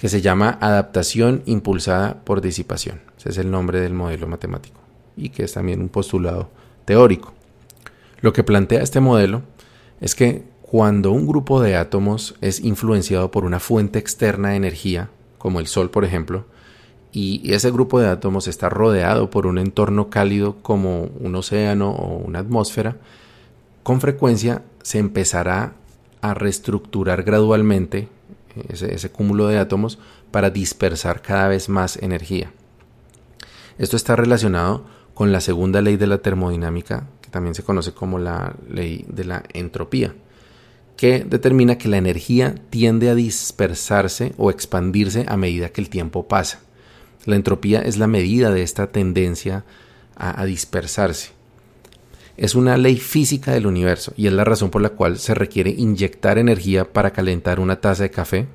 que 0.01 0.09
se 0.09 0.19
llama 0.19 0.57
adaptación 0.59 1.43
impulsada 1.45 2.23
por 2.23 2.41
disipación. 2.41 3.01
Ese 3.19 3.29
es 3.29 3.37
el 3.37 3.51
nombre 3.51 3.79
del 3.79 3.93
modelo 3.93 4.27
matemático 4.27 4.81
y 5.15 5.29
que 5.29 5.43
es 5.43 5.53
también 5.53 5.79
un 5.79 5.89
postulado 5.89 6.49
teórico. 6.85 7.35
Lo 8.21 8.33
que 8.33 8.43
plantea 8.43 8.81
este 8.81 8.99
modelo 8.99 9.43
es 9.99 10.15
que 10.15 10.43
cuando 10.71 11.11
un 11.11 11.27
grupo 11.27 11.59
de 11.59 11.75
átomos 11.75 12.35
es 12.39 12.61
influenciado 12.61 13.29
por 13.29 13.43
una 13.43 13.59
fuente 13.59 13.99
externa 13.99 14.51
de 14.51 14.55
energía, 14.55 15.09
como 15.37 15.59
el 15.59 15.67
Sol 15.67 15.89
por 15.89 16.05
ejemplo, 16.05 16.45
y 17.11 17.51
ese 17.51 17.71
grupo 17.71 17.99
de 17.99 18.07
átomos 18.07 18.47
está 18.47 18.69
rodeado 18.69 19.29
por 19.29 19.47
un 19.47 19.57
entorno 19.57 20.09
cálido 20.09 20.55
como 20.61 21.09
un 21.19 21.35
océano 21.35 21.91
o 21.91 22.19
una 22.19 22.39
atmósfera, 22.39 22.95
con 23.83 23.99
frecuencia 23.99 24.63
se 24.81 24.99
empezará 24.99 25.73
a 26.21 26.33
reestructurar 26.35 27.23
gradualmente 27.23 28.07
ese, 28.69 29.11
cúmulo 29.11 29.47
de 29.47 29.57
átomos, 29.57 29.99
para 30.31 30.51
dispersar 30.51 31.21
cada 31.21 31.49
vez 31.49 31.67
más 31.67 31.97
energía. 31.97 32.53
Esto 33.77 33.97
está 33.97 34.15
relacionado 34.15 34.85
con 35.15 35.33
la 35.33 35.41
segunda 35.41 35.81
ley 35.81 35.97
de 35.97 36.07
la 36.07 36.19
termodinámica, 36.19 37.07
que 37.21 37.29
también 37.29 37.55
se 37.55 37.63
conoce 37.63 37.91
como 37.91 38.19
la 38.19 38.55
ley 38.69 39.03
de 39.09 39.25
la 39.25 39.43
entropía, 39.51 40.15
que 41.01 41.25
determina 41.27 41.79
que 41.79 41.89
la 41.89 41.97
energía 41.97 42.53
tiende 42.69 43.09
a 43.09 43.15
dispersarse 43.15 44.33
o 44.37 44.51
expandirse 44.51 45.25
a 45.27 45.35
medida 45.35 45.69
que 45.69 45.81
el 45.81 45.89
tiempo 45.89 46.27
pasa. 46.27 46.59
La 47.25 47.35
entropía 47.35 47.81
es 47.81 47.97
la 47.97 48.05
medida 48.05 48.51
de 48.51 48.61
esta 48.61 48.91
tendencia 48.91 49.65
a 50.15 50.45
dispersarse 50.45 51.31
es 52.37 52.53
una 52.53 52.77
ley 52.77 52.97
física 52.97 53.51
del 53.51 53.65
universo 53.67 54.13
y 54.15 54.27
es 54.27 54.33
la 54.33 54.43
razón 54.43 54.69
por 54.69 54.83
la 54.83 54.89
cual 54.89 55.17
se 55.17 55.33
requiere 55.33 55.71
inyectar 55.71 56.37
energía 56.37 56.91
para 56.91 57.11
calentar 57.11 57.59
una 57.59 57.81
taza 57.81 58.03
de 58.03 58.11
café, 58.11 58.47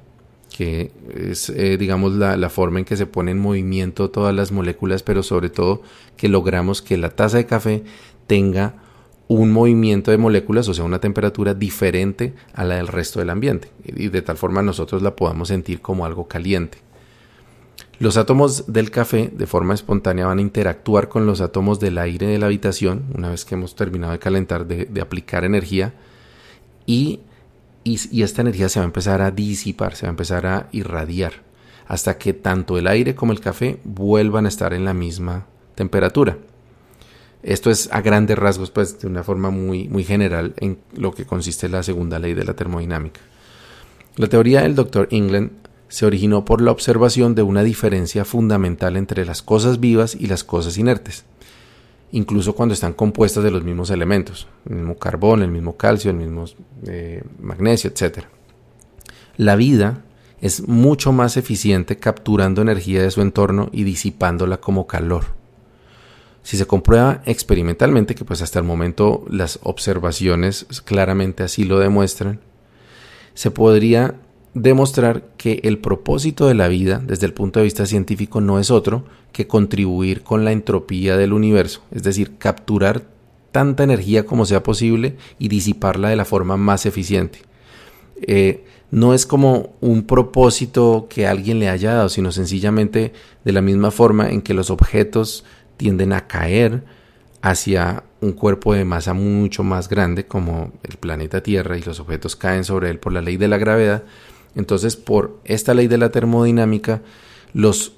que 0.57 0.93
es, 1.15 1.51
eh, 1.51 1.77
digamos, 1.77 2.13
la, 2.15 2.37
la, 2.37 2.49
forma 2.49 2.79
en 2.79 2.85
que 2.85 2.97
se 2.97 3.07
pone 3.07 3.33
en 3.33 3.39
movimiento 3.39 4.11
todas 4.11 4.35
las 4.35 4.53
moléculas, 4.53 5.03
pero 5.03 5.23
sobre 5.23 5.51
todo 5.51 5.83
que 6.17 6.29
logramos 6.29 6.81
que 6.81 6.97
la 6.97 7.11
taza 7.11 7.37
de 7.39 7.47
café 7.47 7.83
tenga 8.27 8.86
un 9.29 9.53
movimiento 9.53 10.11
de 10.11 10.19
moléculas, 10.19 10.69
o 10.69 10.75
sea, 10.75 10.85
una 10.85 11.01
temperatura 11.01 11.55
diferente 11.55 12.35
a 12.55 12.65
la 12.65 12.77
del 12.77 12.89
resto 12.89 13.19
del 13.19 13.31
ambiente, 13.31 13.71
y 13.85 14.09
de 14.09 14.23
tal 14.23 14.37
forma 14.37 14.63
nosotros 14.63 15.03
la 15.03 15.17
podamos 15.17 15.49
sentir 15.49 15.81
como 15.81 16.07
algo 16.07 16.29
caliente. 16.29 16.79
Los 17.99 18.19
átomos 18.19 18.71
del 18.71 18.91
café 18.91 19.31
de 19.33 19.47
forma 19.47 19.73
espontánea 19.73 20.27
van 20.27 20.39
a 20.39 20.43
interactuar 20.43 21.09
con 21.09 21.25
los 21.25 21.41
átomos 21.41 21.81
del 21.81 21.97
aire 21.97 22.27
de 22.27 22.39
la 22.39 22.47
habitación 22.47 23.07
una 23.15 23.31
vez 23.31 23.47
que 23.47 23.55
hemos 23.55 23.75
terminado 23.75 24.13
de 24.13 24.19
calentar, 24.19 24.67
de, 24.67 25.01
aplicar 25.01 25.45
energía 25.45 25.95
y, 26.85 27.21
y, 27.85 28.23
esta 28.23 28.43
energía 28.43 28.69
se 28.69 28.81
va 28.81 28.85
a 28.85 28.87
empezar 28.87 29.23
a 29.23 29.31
disipar, 29.31 29.97
se 29.97 30.05
va 30.05 30.11
a 30.11 30.11
empezar 30.11 30.47
a 30.47 30.69
irradiar 30.73 31.47
hasta 31.89 32.19
que 32.19 32.35
tanto 32.35 32.77
el 32.77 32.87
aire 32.87 33.15
como 33.15 33.33
el 33.33 33.41
café 33.41 33.81
vuelvan 33.85 34.45
a 34.45 34.49
estar 34.49 34.75
en 34.75 34.85
la 34.85 34.93
misma 34.93 35.47
temperatura. 35.75 36.37
Esto 37.47 37.71
es 37.71 37.89
a 37.93 38.01
grandes 38.01 38.37
rasgos, 38.37 38.73
pues 38.73 38.99
de 38.99 39.07
una 39.07 39.23
forma 39.23 39.51
muy, 39.51 39.87
muy 39.89 40.03
general 40.03 40.55
en 40.57 40.79
lo 40.97 41.13
que 41.13 41.27
consiste 41.27 41.69
la 41.69 41.85
segunda 41.85 42.19
ley 42.19 42.35
de 42.35 42.45
la 42.45 42.55
termodinámica. 42.55 43.21
La 44.17 44.27
teoría 44.27 44.63
del 44.63 44.75
Dr. 44.75 45.07
England 45.13 45.53
se 45.87 46.07
originó 46.07 46.45
por 46.45 46.61
la 46.61 46.73
observación 46.73 47.37
de 47.37 47.43
una 47.43 47.63
diferencia 47.63 48.25
fundamental 48.25 48.97
entre 48.97 49.25
las 49.25 49.43
cosas 49.43 49.79
vivas 49.79 50.17
y 50.19 50.27
las 50.27 50.43
cosas 50.43 50.77
inertes, 50.77 51.25
incluso 52.11 52.57
cuando 52.57 52.75
están 52.75 52.95
compuestas 52.95 53.45
de 53.45 53.53
los 53.53 53.63
mismos 53.63 53.91
elementos, 53.91 54.49
el 54.69 54.75
mismo 54.75 54.99
carbón, 54.99 55.43
el 55.43 55.51
mismo 55.53 55.77
calcio, 55.77 56.11
el 56.11 56.17
mismo 56.17 56.47
eh, 56.89 57.23
magnesio, 57.41 57.93
etc. 57.95 58.25
La 59.37 59.55
vida 59.55 60.03
es 60.41 60.67
mucho 60.67 61.13
más 61.13 61.37
eficiente 61.37 61.97
capturando 61.99 62.61
energía 62.61 63.05
de 63.05 63.13
su 63.13 63.21
entorno 63.21 63.71
y 63.73 63.85
disipándola 63.85 64.57
como 64.57 64.89
calor. 64.89 65.46
Si 66.47 66.57
se 66.57 66.67
comprueba 66.69 67.23
experimentalmente, 67.27 68.15
que 68.15 68.25
pues 68.25 68.41
hasta 68.41 68.61
el 68.61 68.65
momento 68.65 69.25
las 69.29 69.59
observaciones 69.65 70.65
claramente 70.85 71.43
así 71.43 71.65
lo 71.65 71.81
demuestran, 71.81 72.39
se 73.35 73.51
podría 73.51 74.15
demostrar 74.55 75.25
que 75.39 75.59
el 75.65 75.81
propósito 75.81 76.47
de 76.47 76.55
la 76.55 76.69
vida 76.69 77.03
desde 77.05 77.27
el 77.27 77.33
punto 77.33 77.59
de 77.59 77.65
vista 77.65 77.85
científico 77.85 78.41
no 78.41 78.61
es 78.61 78.71
otro 78.71 79.07
que 79.33 79.49
contribuir 79.49 80.23
con 80.23 80.45
la 80.45 80.53
entropía 80.53 81.17
del 81.17 81.33
universo, 81.33 81.83
es 81.91 82.05
decir, 82.05 82.39
capturar 82.39 83.03
tanta 83.51 83.83
energía 83.83 84.25
como 84.25 84.47
sea 84.47 84.63
posible 84.63 85.17
y 85.41 85.49
disiparla 85.49 86.11
de 86.11 86.17
la 86.17 86.25
forma 86.25 86.57
más 86.57 86.87
eficiente. 86.87 87.41
Eh, 88.23 88.65
no 88.93 89.15
es 89.15 89.27
como 89.27 89.75
un 89.81 90.05
propósito 90.05 91.09
que 91.11 91.27
alguien 91.27 91.59
le 91.59 91.69
haya 91.69 91.95
dado, 91.95 92.09
sino 92.09 92.31
sencillamente 92.31 93.13
de 93.45 93.53
la 93.53 93.63
misma 93.63 93.91
forma 93.91 94.31
en 94.31 94.43
que 94.43 94.55
los 94.55 94.71
objetos 94.71 95.45
tienden 95.77 96.13
a 96.13 96.27
caer 96.27 96.85
hacia 97.43 98.05
un 98.21 98.33
cuerpo 98.33 98.75
de 98.75 98.85
masa 98.85 99.15
mucho 99.15 99.63
más 99.63 99.89
grande 99.89 100.27
como 100.27 100.73
el 100.83 100.97
planeta 100.97 101.43
Tierra 101.43 101.79
y 101.79 101.83
los 101.83 102.01
objetos 102.01 102.35
caen 102.35 102.65
sobre 102.65 102.91
él 102.91 102.99
por 102.99 103.13
la 103.13 103.21
ley 103.21 103.37
de 103.37 103.49
la 103.49 103.59
gravedad, 103.59 104.05
entonces, 104.57 104.97
por 104.97 105.39
esta 105.45 105.75
ley 105.75 105.87
de 105.87 105.99
la 105.99 106.11
termodinámica, 106.11 107.03
los 107.53 107.93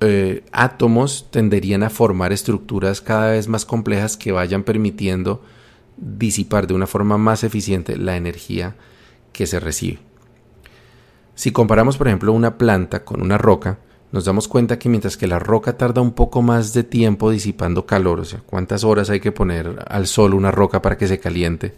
eh, 0.00 0.44
átomos 0.52 1.28
tenderían 1.30 1.82
a 1.82 1.90
formar 1.90 2.32
estructuras 2.32 3.00
cada 3.00 3.30
vez 3.30 3.48
más 3.48 3.64
complejas 3.64 4.18
que 4.18 4.30
vayan 4.30 4.62
permitiendo 4.62 5.42
disipar 5.96 6.66
de 6.66 6.74
una 6.74 6.86
forma 6.86 7.16
más 7.16 7.44
eficiente 7.44 7.96
la 7.96 8.16
energía 8.16 8.76
que 9.32 9.46
se 9.46 9.58
recibe. 9.58 10.00
Si 11.34 11.50
comparamos, 11.50 11.96
por 11.96 12.08
ejemplo, 12.08 12.32
una 12.34 12.58
planta 12.58 13.04
con 13.06 13.22
una 13.22 13.38
roca, 13.38 13.78
nos 14.12 14.26
damos 14.26 14.46
cuenta 14.46 14.78
que 14.78 14.88
mientras 14.88 15.16
que 15.16 15.26
la 15.26 15.38
roca 15.38 15.76
tarda 15.76 16.00
un 16.02 16.12
poco 16.12 16.42
más 16.42 16.74
de 16.74 16.84
tiempo 16.84 17.30
disipando 17.30 17.86
calor, 17.86 18.20
o 18.20 18.24
sea, 18.24 18.40
cuántas 18.44 18.84
horas 18.84 19.10
hay 19.10 19.20
que 19.20 19.32
poner 19.32 19.84
al 19.88 20.06
sol 20.06 20.34
una 20.34 20.50
roca 20.50 20.82
para 20.82 20.98
que 20.98 21.08
se 21.08 21.18
caliente, 21.18 21.74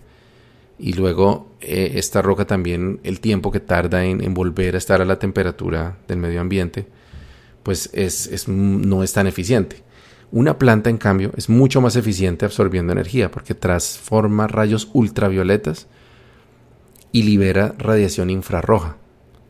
y 0.79 0.95
luego 0.95 1.53
eh, 1.61 1.93
esta 1.95 2.21
roca 2.23 2.47
también 2.47 3.00
el 3.05 3.21
tiempo 3.21 3.53
que 3.53 3.61
tarda 3.61 4.05
en, 4.05 4.35
volver 4.35 4.75
a 4.75 4.79
estar 4.79 5.00
a 5.00 5.05
la 5.05 5.19
temperatura 5.19 5.99
del 6.09 6.19
medio 6.19 6.41
ambiente 6.41 6.87
pues 7.62 7.88
es, 7.95 8.47
no 8.47 9.03
es 9.03 9.14
tan 9.14 9.26
eficiente. 9.26 9.83
Una 10.31 10.59
planta, 10.59 10.91
en 10.91 10.99
cambio, 10.99 11.31
es 11.37 11.49
mucho 11.49 11.81
más 11.81 11.97
eficiente 11.97 12.45
absorbiendo 12.45 12.93
energía 12.93 13.31
porque 13.31 13.55
transforma 13.55 14.47
rayos 14.47 14.91
ultravioletas 14.93 15.87
y 17.11 17.23
libera 17.23 17.75
radiación 17.79 18.29
infrarroja. 18.29 18.99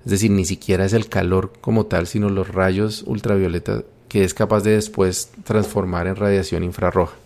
Es 0.05 0.11
decir, 0.11 0.31
ni 0.31 0.45
siquiera 0.45 0.85
es 0.85 0.93
el 0.93 1.09
calor 1.09 1.53
como 1.61 1.87
tal, 1.87 2.07
sino 2.07 2.29
los 2.29 2.49
rayos 2.49 3.05
ultravioleta 3.07 3.83
que 4.09 4.25
es 4.25 4.35
capaz 4.35 4.63
de 4.63 4.73
después 4.73 5.31
transformar 5.45 6.07
en 6.07 6.17
radiación 6.17 6.63
infrarroja 6.63 7.17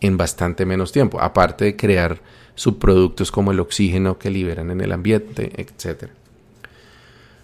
en 0.00 0.16
bastante 0.16 0.64
menos 0.64 0.92
tiempo, 0.92 1.20
aparte 1.20 1.64
de 1.64 1.76
crear 1.76 2.20
subproductos 2.54 3.30
como 3.30 3.52
el 3.52 3.60
oxígeno 3.60 4.18
que 4.18 4.30
liberan 4.30 4.70
en 4.70 4.80
el 4.80 4.92
ambiente, 4.92 5.52
etc. 5.56 6.10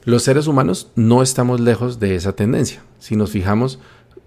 Los 0.04 0.22
seres 0.22 0.46
humanos 0.46 0.90
no 0.96 1.22
estamos 1.22 1.60
lejos 1.60 1.98
de 1.98 2.14
esa 2.14 2.34
tendencia. 2.34 2.82
Si 2.98 3.16
nos 3.16 3.30
fijamos, 3.30 3.78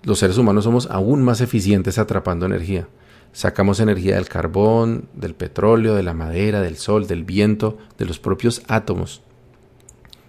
los 0.03 0.19
seres 0.19 0.37
humanos 0.37 0.63
somos 0.63 0.87
aún 0.89 1.23
más 1.23 1.41
eficientes 1.41 1.97
atrapando 1.97 2.45
energía. 2.45 2.87
Sacamos 3.33 3.79
energía 3.79 4.15
del 4.15 4.29
carbón, 4.29 5.07
del 5.13 5.35
petróleo, 5.35 5.95
de 5.95 6.03
la 6.03 6.13
madera, 6.13 6.61
del 6.61 6.77
sol, 6.77 7.07
del 7.07 7.23
viento, 7.23 7.77
de 7.97 8.05
los 8.05 8.19
propios 8.19 8.63
átomos. 8.67 9.21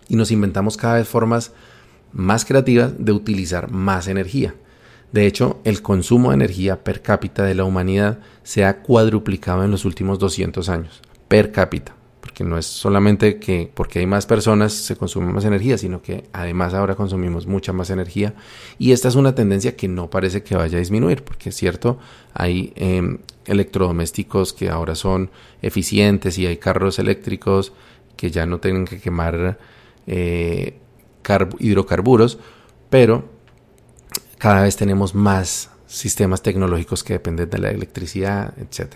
Y 0.08 0.16
nos 0.16 0.30
inventamos 0.30 0.76
cada 0.76 0.94
vez 0.94 1.06
formas 1.06 1.52
más 2.12 2.44
creativas 2.44 2.92
de 2.98 3.12
utilizar 3.12 3.70
más 3.70 4.08
energía. 4.08 4.54
De 5.12 5.26
hecho, 5.26 5.60
el 5.64 5.80
consumo 5.80 6.30
de 6.30 6.36
energía 6.36 6.84
per 6.84 7.00
cápita 7.00 7.44
de 7.44 7.54
la 7.54 7.64
humanidad 7.64 8.18
se 8.42 8.64
ha 8.64 8.82
cuadruplicado 8.82 9.64
en 9.64 9.70
los 9.70 9.84
últimos 9.84 10.18
200 10.18 10.68
años. 10.68 11.00
Per 11.28 11.50
cápita. 11.52 11.94
Porque 12.20 12.44
no 12.44 12.58
es 12.58 12.66
solamente 12.66 13.38
que 13.38 13.70
porque 13.72 14.00
hay 14.00 14.06
más 14.06 14.26
personas 14.26 14.74
se 14.74 14.96
consume 14.96 15.32
más 15.32 15.46
energía, 15.46 15.78
sino 15.78 16.02
que 16.02 16.24
además 16.32 16.74
ahora 16.74 16.94
consumimos 16.94 17.46
mucha 17.46 17.72
más 17.72 17.88
energía. 17.88 18.34
Y 18.78 18.92
esta 18.92 19.08
es 19.08 19.14
una 19.14 19.34
tendencia 19.34 19.76
que 19.76 19.88
no 19.88 20.10
parece 20.10 20.42
que 20.42 20.54
vaya 20.54 20.76
a 20.76 20.80
disminuir, 20.80 21.24
porque 21.24 21.48
es 21.48 21.56
cierto, 21.56 21.98
hay 22.34 22.72
em, 22.76 23.18
electrodomésticos 23.46 24.52
que 24.52 24.68
ahora 24.68 24.94
son 24.94 25.30
eficientes 25.62 26.36
y 26.36 26.46
hay 26.46 26.58
carros 26.58 26.98
eléctricos 26.98 27.72
que 28.16 28.30
ya 28.30 28.44
no 28.44 28.58
tienen 28.58 28.84
que 28.84 29.00
quemar 29.00 29.58
eh, 30.08 30.80
hidrocarburos, 31.58 32.38
pero 32.90 33.28
cada 34.38 34.62
vez 34.62 34.76
tenemos 34.76 35.14
más 35.14 35.70
sistemas 35.86 36.42
tecnológicos 36.42 37.04
que 37.04 37.12
dependen 37.14 37.50
de 37.50 37.58
la 37.58 37.70
electricidad, 37.70 38.54
etc. 38.58 38.94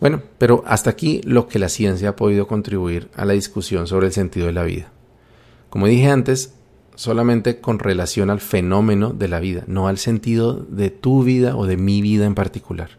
Bueno, 0.00 0.22
pero 0.38 0.62
hasta 0.66 0.90
aquí 0.90 1.20
lo 1.24 1.48
que 1.48 1.58
la 1.58 1.68
ciencia 1.68 2.10
ha 2.10 2.16
podido 2.16 2.46
contribuir 2.46 3.08
a 3.14 3.24
la 3.24 3.32
discusión 3.32 3.86
sobre 3.86 4.06
el 4.06 4.12
sentido 4.12 4.46
de 4.46 4.52
la 4.52 4.64
vida. 4.64 4.90
Como 5.70 5.86
dije 5.86 6.10
antes, 6.10 6.54
solamente 6.96 7.60
con 7.60 7.78
relación 7.78 8.30
al 8.30 8.40
fenómeno 8.40 9.12
de 9.12 9.28
la 9.28 9.40
vida, 9.40 9.64
no 9.66 9.88
al 9.88 9.98
sentido 9.98 10.54
de 10.54 10.90
tu 10.90 11.22
vida 11.22 11.56
o 11.56 11.66
de 11.66 11.76
mi 11.76 12.02
vida 12.02 12.26
en 12.26 12.34
particular. 12.34 12.90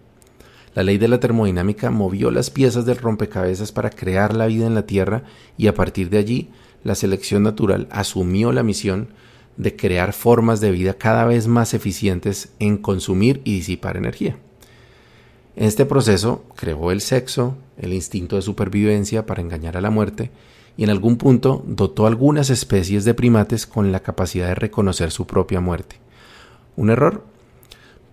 La 0.75 0.83
ley 0.83 0.99
de 0.99 1.07
la 1.07 1.19
termodinámica 1.19 1.89
movió 1.89 2.29
las 2.29 2.51
piezas 2.51 2.85
del 2.85 2.97
rompecabezas 2.97 3.71
para 3.71 3.89
crear 3.89 4.35
la 4.35 4.45
vida 4.45 4.67
en 4.67 4.75
la 4.75 4.85
Tierra 4.85 5.23
y 5.57 5.67
a 5.67 5.73
partir 5.73 6.11
de 6.11 6.19
allí 6.19 6.51
la 6.87 6.95
selección 6.95 7.43
natural 7.43 7.89
asumió 7.91 8.53
la 8.53 8.63
misión 8.63 9.09
de 9.57 9.75
crear 9.75 10.13
formas 10.13 10.61
de 10.61 10.71
vida 10.71 10.93
cada 10.93 11.25
vez 11.25 11.45
más 11.45 11.73
eficientes 11.73 12.53
en 12.59 12.77
consumir 12.77 13.41
y 13.43 13.55
disipar 13.55 13.97
energía. 13.97 14.37
En 15.57 15.65
este 15.65 15.85
proceso 15.85 16.45
creó 16.55 16.91
el 16.91 17.01
sexo, 17.01 17.57
el 17.77 17.91
instinto 17.91 18.37
de 18.37 18.41
supervivencia 18.41 19.25
para 19.25 19.41
engañar 19.41 19.75
a 19.75 19.81
la 19.81 19.89
muerte, 19.89 20.31
y 20.77 20.85
en 20.85 20.89
algún 20.89 21.17
punto 21.17 21.61
dotó 21.67 22.07
algunas 22.07 22.49
especies 22.49 23.03
de 23.03 23.13
primates 23.13 23.67
con 23.67 23.91
la 23.91 23.99
capacidad 23.99 24.47
de 24.47 24.55
reconocer 24.55 25.11
su 25.11 25.27
propia 25.27 25.59
muerte. 25.59 25.97
¿Un 26.77 26.89
error? 26.89 27.25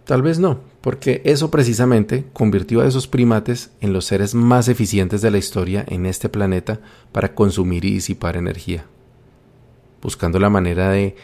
Tal 0.04 0.20
vez 0.20 0.38
no, 0.38 0.60
porque 0.82 1.22
eso 1.24 1.50
precisamente 1.50 2.26
convirtió 2.34 2.82
a 2.82 2.86
esos 2.86 3.08
primates 3.08 3.70
en 3.80 3.94
los 3.94 4.04
seres 4.04 4.34
más 4.34 4.68
eficientes 4.68 5.22
de 5.22 5.30
la 5.30 5.38
historia 5.38 5.82
en 5.88 6.04
este 6.04 6.28
planeta 6.28 6.80
para 7.10 7.34
consumir 7.34 7.86
y 7.86 7.92
disipar 7.94 8.36
energía, 8.36 8.84
buscando 10.02 10.38
la 10.38 10.50
manera 10.50 10.90
de 10.90 11.16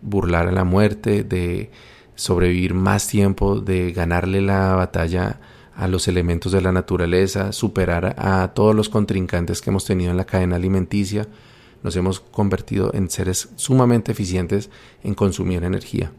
burlar 0.00 0.48
a 0.48 0.52
la 0.52 0.64
muerte, 0.64 1.24
de 1.24 1.70
sobrevivir 2.14 2.72
más 2.72 3.06
tiempo, 3.06 3.60
de 3.60 3.92
ganarle 3.92 4.40
la 4.40 4.76
batalla 4.76 5.38
a 5.76 5.86
los 5.86 6.08
elementos 6.08 6.52
de 6.52 6.62
la 6.62 6.72
naturaleza, 6.72 7.52
superar 7.52 8.14
a 8.18 8.52
todos 8.54 8.74
los 8.74 8.88
contrincantes 8.88 9.60
que 9.60 9.68
hemos 9.68 9.84
tenido 9.84 10.10
en 10.10 10.16
la 10.16 10.24
cadena 10.24 10.56
alimenticia, 10.56 11.28
nos 11.82 11.96
hemos 11.96 12.20
convertido 12.20 12.92
en 12.94 13.10
seres 13.10 13.50
sumamente 13.56 14.12
eficientes 14.12 14.70
en 15.02 15.14
consumir 15.14 15.64
energía. 15.64 16.12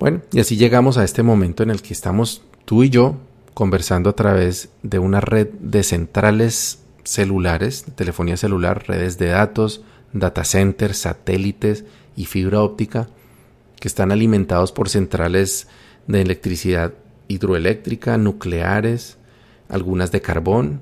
Bueno, 0.00 0.22
y 0.32 0.40
así 0.40 0.56
llegamos 0.56 0.96
a 0.96 1.04
este 1.04 1.22
momento 1.22 1.62
en 1.62 1.68
el 1.68 1.82
que 1.82 1.92
estamos 1.92 2.42
tú 2.64 2.82
y 2.84 2.88
yo 2.88 3.16
conversando 3.52 4.08
a 4.08 4.16
través 4.16 4.70
de 4.82 4.98
una 4.98 5.20
red 5.20 5.48
de 5.60 5.82
centrales 5.82 6.82
celulares, 7.04 7.84
telefonía 7.96 8.38
celular, 8.38 8.84
redes 8.88 9.18
de 9.18 9.26
datos, 9.26 9.82
data 10.14 10.44
centers, 10.44 10.96
satélites 10.96 11.84
y 12.16 12.24
fibra 12.24 12.62
óptica 12.62 13.08
que 13.78 13.88
están 13.88 14.10
alimentados 14.10 14.72
por 14.72 14.88
centrales 14.88 15.68
de 16.06 16.22
electricidad 16.22 16.94
hidroeléctrica, 17.28 18.16
nucleares, 18.16 19.18
algunas 19.68 20.10
de 20.12 20.22
carbón, 20.22 20.80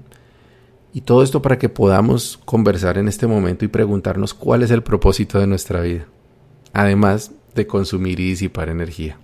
y 0.94 1.00
todo 1.00 1.24
esto 1.24 1.42
para 1.42 1.58
que 1.58 1.68
podamos 1.68 2.38
conversar 2.44 2.98
en 2.98 3.08
este 3.08 3.26
momento 3.26 3.64
y 3.64 3.68
preguntarnos 3.68 4.32
cuál 4.32 4.62
es 4.62 4.70
el 4.70 4.84
propósito 4.84 5.40
de 5.40 5.48
nuestra 5.48 5.80
vida, 5.80 6.06
además 6.72 7.32
de 7.54 7.66
consumir 7.66 8.20
y 8.20 8.30
disipar 8.30 8.68
energía. 8.68 9.18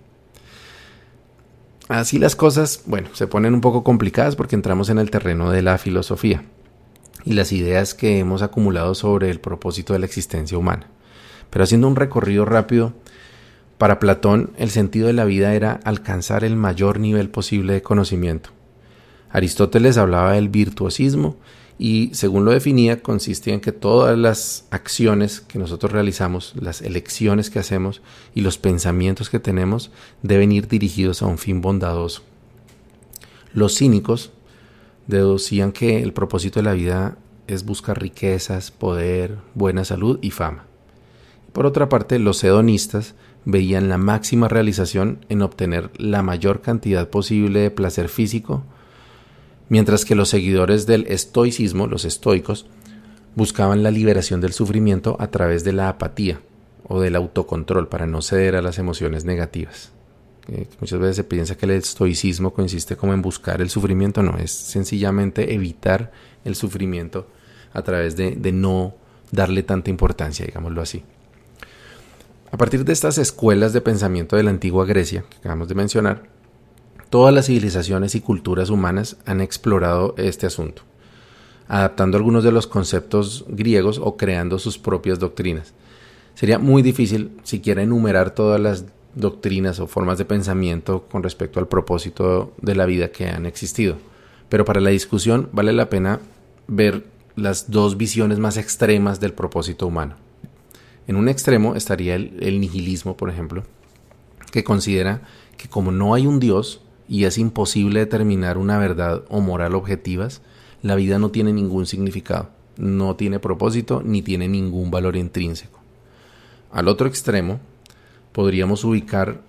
Así 1.88 2.18
las 2.18 2.34
cosas, 2.34 2.82
bueno, 2.86 3.08
se 3.12 3.26
ponen 3.26 3.54
un 3.54 3.60
poco 3.60 3.84
complicadas 3.84 4.36
porque 4.36 4.56
entramos 4.56 4.88
en 4.88 4.98
el 4.98 5.10
terreno 5.10 5.50
de 5.50 5.62
la 5.62 5.76
filosofía 5.76 6.44
y 7.24 7.34
las 7.34 7.52
ideas 7.52 7.94
que 7.94 8.18
hemos 8.18 8.42
acumulado 8.42 8.94
sobre 8.94 9.30
el 9.30 9.40
propósito 9.40 9.92
de 9.92 9.98
la 9.98 10.06
existencia 10.06 10.56
humana. 10.56 10.88
Pero 11.50 11.64
haciendo 11.64 11.86
un 11.88 11.96
recorrido 11.96 12.44
rápido, 12.44 12.94
para 13.78 13.98
Platón 13.98 14.52
el 14.56 14.70
sentido 14.70 15.08
de 15.08 15.12
la 15.12 15.24
vida 15.24 15.54
era 15.54 15.80
alcanzar 15.84 16.44
el 16.44 16.56
mayor 16.56 17.00
nivel 17.00 17.28
posible 17.28 17.74
de 17.74 17.82
conocimiento. 17.82 18.50
Aristóteles 19.30 19.98
hablaba 19.98 20.32
del 20.32 20.48
virtuosismo 20.48 21.36
y 21.78 22.10
según 22.12 22.44
lo 22.44 22.52
definía 22.52 23.02
consistía 23.02 23.54
en 23.54 23.60
que 23.60 23.72
todas 23.72 24.16
las 24.16 24.66
acciones 24.70 25.40
que 25.40 25.58
nosotros 25.58 25.92
realizamos, 25.92 26.54
las 26.56 26.82
elecciones 26.82 27.50
que 27.50 27.58
hacemos 27.58 28.00
y 28.34 28.42
los 28.42 28.58
pensamientos 28.58 29.30
que 29.30 29.40
tenemos 29.40 29.90
deben 30.22 30.52
ir 30.52 30.68
dirigidos 30.68 31.22
a 31.22 31.26
un 31.26 31.38
fin 31.38 31.60
bondadoso. 31.60 32.22
Los 33.52 33.76
cínicos 33.76 34.30
deducían 35.06 35.72
que 35.72 36.02
el 36.02 36.12
propósito 36.12 36.60
de 36.60 36.64
la 36.64 36.72
vida 36.72 37.16
es 37.46 37.64
buscar 37.64 38.00
riquezas, 38.00 38.70
poder, 38.70 39.38
buena 39.54 39.84
salud 39.84 40.18
y 40.22 40.30
fama. 40.30 40.64
Por 41.52 41.66
otra 41.66 41.88
parte, 41.88 42.18
los 42.18 42.42
hedonistas 42.42 43.14
veían 43.44 43.88
la 43.88 43.98
máxima 43.98 44.48
realización 44.48 45.24
en 45.28 45.42
obtener 45.42 45.90
la 45.96 46.22
mayor 46.22 46.62
cantidad 46.62 47.08
posible 47.08 47.60
de 47.60 47.70
placer 47.70 48.08
físico, 48.08 48.64
mientras 49.68 50.04
que 50.04 50.14
los 50.14 50.28
seguidores 50.28 50.86
del 50.86 51.06
estoicismo, 51.08 51.86
los 51.86 52.04
estoicos, 52.04 52.66
buscaban 53.34 53.82
la 53.82 53.90
liberación 53.90 54.40
del 54.40 54.52
sufrimiento 54.52 55.16
a 55.18 55.28
través 55.28 55.64
de 55.64 55.72
la 55.72 55.88
apatía 55.88 56.40
o 56.86 57.00
del 57.00 57.16
autocontrol 57.16 57.88
para 57.88 58.06
no 58.06 58.22
ceder 58.22 58.56
a 58.56 58.62
las 58.62 58.78
emociones 58.78 59.24
negativas 59.24 59.94
muchas 60.80 60.98
veces 60.98 61.16
se 61.16 61.24
piensa 61.24 61.56
que 61.56 61.66
el 61.66 61.72
estoicismo 61.72 62.52
consiste 62.52 62.96
como 62.96 63.14
en 63.14 63.22
buscar 63.22 63.60
el 63.60 63.70
sufrimiento, 63.70 64.22
no, 64.22 64.36
es 64.36 64.50
sencillamente 64.50 65.54
evitar 65.54 66.12
el 66.44 66.54
sufrimiento 66.54 67.26
a 67.72 67.82
través 67.82 68.16
de, 68.16 68.32
de 68.32 68.52
no 68.52 68.94
darle 69.32 69.62
tanta 69.62 69.90
importancia, 69.90 70.44
digámoslo 70.44 70.82
así. 70.82 71.02
A 72.50 72.56
partir 72.56 72.84
de 72.84 72.92
estas 72.92 73.18
escuelas 73.18 73.72
de 73.72 73.80
pensamiento 73.80 74.36
de 74.36 74.44
la 74.44 74.50
antigua 74.50 74.84
Grecia, 74.84 75.24
que 75.28 75.38
acabamos 75.38 75.68
de 75.68 75.74
mencionar, 75.74 76.22
todas 77.14 77.32
las 77.32 77.46
civilizaciones 77.46 78.16
y 78.16 78.20
culturas 78.20 78.70
humanas 78.70 79.18
han 79.24 79.40
explorado 79.40 80.16
este 80.18 80.48
asunto, 80.48 80.82
adaptando 81.68 82.16
algunos 82.16 82.42
de 82.42 82.50
los 82.50 82.66
conceptos 82.66 83.44
griegos 83.46 84.00
o 84.02 84.16
creando 84.16 84.58
sus 84.58 84.78
propias 84.78 85.20
doctrinas. 85.20 85.74
Sería 86.34 86.58
muy 86.58 86.82
difícil 86.82 87.30
siquiera 87.44 87.84
enumerar 87.84 88.32
todas 88.34 88.60
las 88.60 88.86
doctrinas 89.14 89.78
o 89.78 89.86
formas 89.86 90.18
de 90.18 90.24
pensamiento 90.24 91.06
con 91.08 91.22
respecto 91.22 91.60
al 91.60 91.68
propósito 91.68 92.52
de 92.60 92.74
la 92.74 92.84
vida 92.84 93.12
que 93.12 93.28
han 93.28 93.46
existido. 93.46 93.94
Pero 94.48 94.64
para 94.64 94.80
la 94.80 94.90
discusión 94.90 95.50
vale 95.52 95.72
la 95.72 95.88
pena 95.88 96.18
ver 96.66 97.06
las 97.36 97.70
dos 97.70 97.96
visiones 97.96 98.40
más 98.40 98.56
extremas 98.56 99.20
del 99.20 99.34
propósito 99.34 99.86
humano. 99.86 100.16
En 101.06 101.14
un 101.14 101.28
extremo 101.28 101.76
estaría 101.76 102.16
el, 102.16 102.60
nihilismo, 102.60 103.16
por 103.16 103.30
ejemplo, 103.30 103.62
que 104.50 104.64
considera 104.64 105.22
que 105.56 105.68
como 105.68 105.92
no 105.92 106.14
hay 106.14 106.26
un 106.26 106.40
Dios 106.40 106.80
y 107.08 107.24
es 107.24 107.38
imposible 107.38 108.00
determinar 108.00 108.58
una 108.58 108.78
verdad 108.78 109.24
o 109.28 109.40
moral 109.40 109.74
objetivas, 109.74 110.42
la 110.82 110.94
vida 110.94 111.18
no 111.18 111.30
tiene 111.30 111.52
ningún 111.52 111.86
significado, 111.86 112.50
no 112.76 113.16
tiene 113.16 113.38
propósito 113.38 114.02
ni 114.04 114.22
tiene 114.22 114.48
ningún 114.48 114.90
valor 114.90 115.16
intrínseco. 115.16 115.80
Al 116.72 116.88
otro 116.88 117.06
extremo 117.06 117.60
podríamos 118.32 118.84
ubicar 118.84 119.40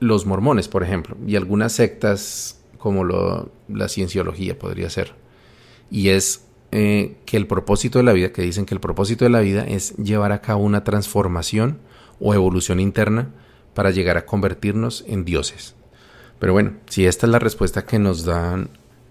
los 0.00 0.26
mormones, 0.26 0.68
por 0.68 0.82
ejemplo, 0.82 1.16
y 1.26 1.36
algunas 1.36 1.72
sectas 1.72 2.60
como 2.78 3.04
la 3.04 3.88
cienciología 3.88 4.58
podría 4.58 4.90
ser. 4.90 5.14
Y 5.90 6.08
es 6.08 6.44
eh, 6.72 7.18
que 7.24 7.36
el 7.36 7.46
propósito 7.46 7.98
de 7.98 8.04
la 8.04 8.12
vida, 8.12 8.32
que 8.32 8.42
dicen 8.42 8.66
que 8.66 8.74
el 8.74 8.80
propósito 8.80 9.24
de 9.24 9.30
la 9.30 9.40
vida 9.40 9.64
es 9.64 9.96
llevar 9.96 10.32
a 10.32 10.40
cabo 10.40 10.64
una 10.64 10.82
transformación 10.82 11.78
o 12.18 12.34
evolución 12.34 12.80
interna 12.80 13.30
para 13.74 13.90
llegar 13.90 14.16
a 14.16 14.26
convertirnos 14.26 15.04
en 15.06 15.24
dioses. 15.24 15.76
Pero 16.38 16.52
bueno, 16.52 16.72
si 16.88 17.06
esta 17.06 17.26
es 17.26 17.32
la 17.32 17.38
respuesta 17.38 17.86
que 17.86 17.98
nos 17.98 18.24
dan 18.24 18.70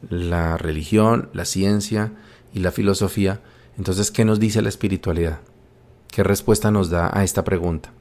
la 0.09 0.57
religión, 0.57 1.29
la 1.33 1.45
ciencia 1.45 2.11
y 2.53 2.59
la 2.59 2.71
filosofía, 2.71 3.41
entonces, 3.77 4.11
¿qué 4.11 4.25
nos 4.25 4.39
dice 4.39 4.61
la 4.61 4.69
espiritualidad? 4.69 5.39
¿Qué 6.11 6.23
respuesta 6.23 6.69
nos 6.69 6.89
da 6.89 7.09
a 7.11 7.23
esta 7.23 7.43
pregunta? 7.43 7.91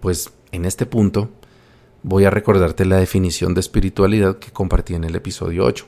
Pues 0.00 0.32
en 0.50 0.64
este 0.64 0.86
punto 0.86 1.30
voy 2.02 2.24
a 2.24 2.30
recordarte 2.30 2.84
la 2.84 2.96
definición 2.96 3.54
de 3.54 3.60
espiritualidad 3.60 4.38
que 4.38 4.50
compartí 4.50 4.94
en 4.94 5.04
el 5.04 5.14
episodio 5.14 5.64
8. 5.64 5.86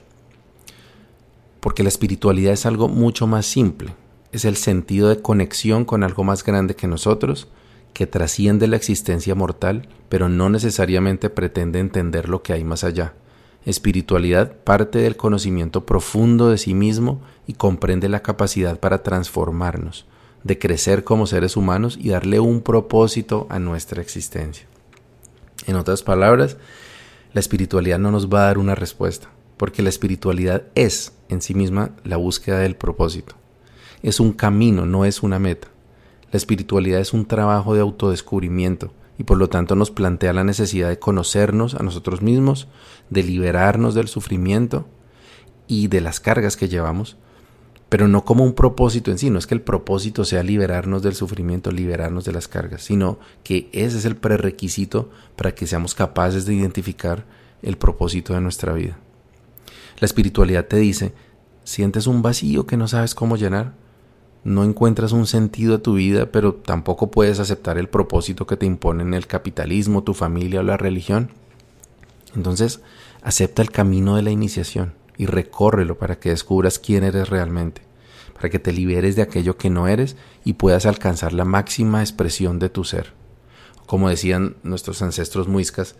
Porque 1.61 1.82
la 1.82 1.88
espiritualidad 1.88 2.52
es 2.52 2.66
algo 2.66 2.88
mucho 2.88 3.26
más 3.26 3.46
simple, 3.46 3.94
es 4.30 4.44
el 4.44 4.56
sentido 4.56 5.09
de 5.09 5.20
conexión 5.20 5.85
con 5.85 6.04
algo 6.04 6.22
más 6.22 6.44
grande 6.44 6.76
que 6.76 6.87
nosotros, 6.87 7.48
que 7.96 8.06
trasciende 8.06 8.66
la 8.66 8.76
existencia 8.76 9.35
mortal, 9.35 9.88
pero 10.11 10.28
no 10.28 10.50
necesariamente 10.50 11.30
pretende 11.30 11.78
entender 11.78 12.28
lo 12.28 12.42
que 12.42 12.52
hay 12.52 12.62
más 12.62 12.85
allá. 12.85 13.14
Espiritualidad 13.64 14.52
parte 14.52 14.98
del 14.98 15.16
conocimiento 15.16 15.87
profundo 15.87 16.50
de 16.50 16.59
sí 16.59 16.74
mismo 16.74 17.22
y 17.46 17.54
comprende 17.54 18.11
la 18.11 18.20
capacidad 18.20 18.78
para 18.80 19.02
transformarnos, 19.02 20.04
de 20.44 20.59
crecer 20.59 21.04
como 21.04 21.26
seres 21.26 21.56
humanos 21.56 21.98
y 21.98 22.11
darle 22.11 22.38
un 22.38 22.61
propósito 22.61 23.46
a 23.48 23.59
nuestra 23.59 24.02
existencia. 24.02 24.66
En 25.66 25.76
otras 25.76 26.02
palabras, 26.02 26.59
la 27.32 27.40
espiritualidad 27.40 27.98
no 27.98 28.11
nos 28.11 28.28
va 28.28 28.40
a 28.40 28.46
dar 28.48 28.59
una 28.59 28.74
respuesta, 28.74 29.30
porque 29.56 29.80
la 29.80 29.88
espiritualidad 29.88 30.64
es 30.74 31.14
en 31.30 31.40
sí 31.40 31.54
misma 31.54 31.92
la 32.04 32.18
búsqueda 32.18 32.59
del 32.59 32.76
propósito. 32.76 33.37
Es 34.02 34.20
un 34.20 34.35
camino, 34.35 34.85
no 34.85 35.06
es 35.06 35.22
una 35.22 35.38
meta. 35.38 35.68
La 36.37 36.38
espiritualidad 36.38 37.01
es 37.01 37.14
un 37.14 37.25
trabajo 37.25 37.75
de 37.75 37.81
autodescubrimiento 37.81 38.92
y 39.16 39.25
por 39.25 39.38
lo 39.38 39.49
tanto 39.49 39.75
nos 39.75 39.90
plantea 39.90 40.35
la 40.35 40.44
necesidad 40.44 40.90
de 40.90 40.99
conocernos 40.99 41.75
a 41.75 41.83
nosotros 41.83 42.20
mismos, 42.20 42.68
de 43.09 43.22
liberarnos 43.22 43.94
del 43.94 44.07
sufrimiento 44.07 44.87
y 45.66 45.88
de 45.88 46.03
las 46.03 46.20
cargas 46.20 46.59
que 46.59 46.68
llevamos, 46.68 47.16
pero 47.88 48.07
no 48.07 48.27
como 48.27 48.44
un 48.44 48.53
propósito 48.53 49.11
en 49.11 49.16
sí, 49.16 49.31
no 49.31 49.38
es 49.38 49.46
que 49.46 49.55
el 49.55 49.62
propósito 49.62 50.27
sea 50.27 50.42
liberarnos 50.42 51.03
del 51.03 51.14
sufrimiento, 51.14 51.70
liberarnos 51.70 52.27
de 52.27 52.33
las 52.33 52.49
cargas, 52.49 52.83
sino 52.83 53.18
que 53.42 53.70
ese 53.72 53.96
es 53.96 54.05
el 54.05 54.16
prerequisito 54.16 55.09
para 55.37 55.55
que 55.55 55.66
seamos 55.66 55.94
capaces 55.94 56.44
de 56.44 56.53
identificar 56.53 57.25
el 57.62 57.79
propósito 57.79 58.35
de 58.35 58.42
nuestra 58.42 58.75
vida. 58.75 58.99
La 60.01 60.05
espiritualidad 60.05 60.66
te 60.66 60.77
dice, 60.77 61.14
sientes 61.64 62.07
un 62.07 62.20
vacío 62.20 62.66
que 62.66 62.77
no 62.77 62.88
sabes 62.88 63.14
cómo 63.14 63.38
llenar, 63.38 63.86
no 64.46 64.62
encuentras 64.62 65.11
un 65.11 65.26
sentido 65.26 65.74
a 65.74 65.82
tu 65.82 65.94
vida, 65.94 66.26
pero 66.26 66.54
tampoco 66.54 67.11
puedes 67.11 67.40
aceptar 67.40 67.78
el 67.78 67.88
propósito 67.88 68.46
que 68.46 68.56
te 68.56 68.64
imponen 68.64 69.12
el 69.12 69.26
capitalismo, 69.26 70.04
tu 70.04 70.14
familia 70.14 70.61
o 70.61 70.62
la 70.62 70.76
religión. 70.76 71.30
Entonces, 72.37 72.80
acepta 73.22 73.61
el 73.61 73.72
camino 73.72 74.14
de 74.14 74.22
la 74.22 74.30
iniciación 74.30 74.94
y 75.16 75.26
recórrelo 75.26 75.98
para 75.98 76.20
que 76.20 76.28
descubras 76.28 76.78
quién 76.78 77.02
eres 77.02 77.28
realmente, 77.28 77.82
para 78.35 78.48
que 78.48 78.61
te 78.61 78.72
liberes 78.72 79.16
de 79.16 79.22
aquello 79.22 79.56
que 79.56 79.68
no 79.68 79.88
eres 79.88 80.14
y 80.44 80.52
puedas 80.52 80.87
alcanzar 80.87 81.32
la 81.32 81.44
máxima 81.44 82.00
expresión 82.00 82.61
de 82.61 82.68
tu 82.68 82.85
ser. 82.85 83.14
Como 83.87 84.09
decían 84.09 84.54
nuestros 84.62 85.02
ancestros 85.02 85.48
muiscas, 85.48 85.96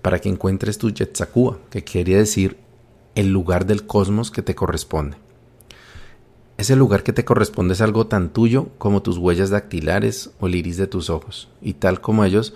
para 0.00 0.18
que 0.18 0.30
encuentres 0.30 0.78
tu 0.78 0.88
Yetzakua, 0.88 1.58
que 1.68 1.84
quiere 1.84 2.16
decir 2.16 2.56
el 3.14 3.30
lugar 3.32 3.66
del 3.66 3.86
cosmos 3.86 4.30
que 4.30 4.40
te 4.40 4.54
corresponde. 4.54 5.18
Ese 6.58 6.74
lugar 6.74 7.02
que 7.02 7.12
te 7.12 7.26
corresponde 7.26 7.74
es 7.74 7.82
algo 7.82 8.06
tan 8.06 8.30
tuyo 8.30 8.68
como 8.78 9.02
tus 9.02 9.18
huellas 9.18 9.50
dactilares 9.50 10.30
o 10.40 10.46
el 10.46 10.54
iris 10.54 10.78
de 10.78 10.86
tus 10.86 11.10
ojos, 11.10 11.50
y 11.60 11.74
tal 11.74 12.00
como 12.00 12.24
ellos, 12.24 12.54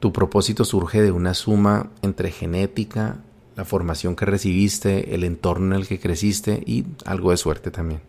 tu 0.00 0.14
propósito 0.14 0.64
surge 0.64 1.02
de 1.02 1.12
una 1.12 1.34
suma 1.34 1.90
entre 2.00 2.30
genética, 2.30 3.18
la 3.54 3.66
formación 3.66 4.16
que 4.16 4.24
recibiste, 4.24 5.14
el 5.14 5.24
entorno 5.24 5.74
en 5.74 5.82
el 5.82 5.86
que 5.86 6.00
creciste 6.00 6.62
y 6.64 6.86
algo 7.04 7.30
de 7.30 7.36
suerte 7.36 7.70
también. 7.70 8.00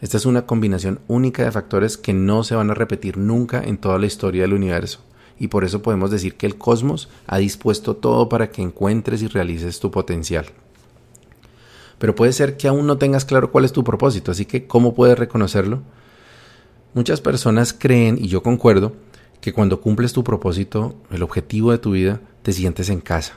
Esta 0.00 0.16
es 0.16 0.24
una 0.24 0.46
combinación 0.46 1.00
única 1.08 1.44
de 1.44 1.52
factores 1.52 1.98
que 1.98 2.14
no 2.14 2.42
se 2.42 2.54
van 2.54 2.70
a 2.70 2.74
repetir 2.74 3.18
nunca 3.18 3.62
en 3.62 3.76
toda 3.76 3.98
la 3.98 4.06
historia 4.06 4.42
del 4.42 4.54
universo, 4.54 5.00
y 5.38 5.48
por 5.48 5.64
eso 5.64 5.82
podemos 5.82 6.10
decir 6.10 6.36
que 6.36 6.46
el 6.46 6.56
cosmos 6.56 7.10
ha 7.26 7.36
dispuesto 7.36 7.96
todo 7.96 8.30
para 8.30 8.50
que 8.50 8.62
encuentres 8.62 9.20
y 9.20 9.26
realices 9.26 9.78
tu 9.78 9.90
potencial 9.90 10.46
pero 11.98 12.14
puede 12.14 12.32
ser 12.32 12.56
que 12.56 12.68
aún 12.68 12.86
no 12.86 12.98
tengas 12.98 13.24
claro 13.24 13.50
cuál 13.50 13.64
es 13.64 13.72
tu 13.72 13.84
propósito, 13.84 14.30
así 14.30 14.44
que 14.44 14.66
¿cómo 14.66 14.94
puedes 14.94 15.18
reconocerlo? 15.18 15.82
Muchas 16.94 17.20
personas 17.20 17.72
creen, 17.72 18.18
y 18.20 18.28
yo 18.28 18.42
concuerdo, 18.42 18.92
que 19.40 19.52
cuando 19.52 19.80
cumples 19.80 20.12
tu 20.12 20.24
propósito, 20.24 20.94
el 21.10 21.22
objetivo 21.22 21.70
de 21.70 21.78
tu 21.78 21.92
vida, 21.92 22.20
te 22.42 22.52
sientes 22.52 22.88
en 22.90 23.00
casa. 23.00 23.34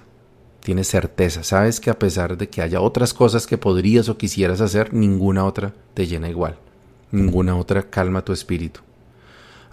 Tienes 0.61 0.87
certeza, 0.87 1.43
sabes 1.43 1.79
que 1.79 1.89
a 1.89 1.97
pesar 1.97 2.37
de 2.37 2.49
que 2.49 2.61
haya 2.61 2.81
otras 2.81 3.13
cosas 3.13 3.47
que 3.47 3.57
podrías 3.57 4.09
o 4.09 4.17
quisieras 4.17 4.61
hacer, 4.61 4.93
ninguna 4.93 5.45
otra 5.45 5.73
te 5.93 6.05
llena 6.05 6.29
igual. 6.29 6.57
Ninguna 7.11 7.57
otra 7.57 7.89
calma 7.89 8.23
tu 8.23 8.31
espíritu. 8.31 8.81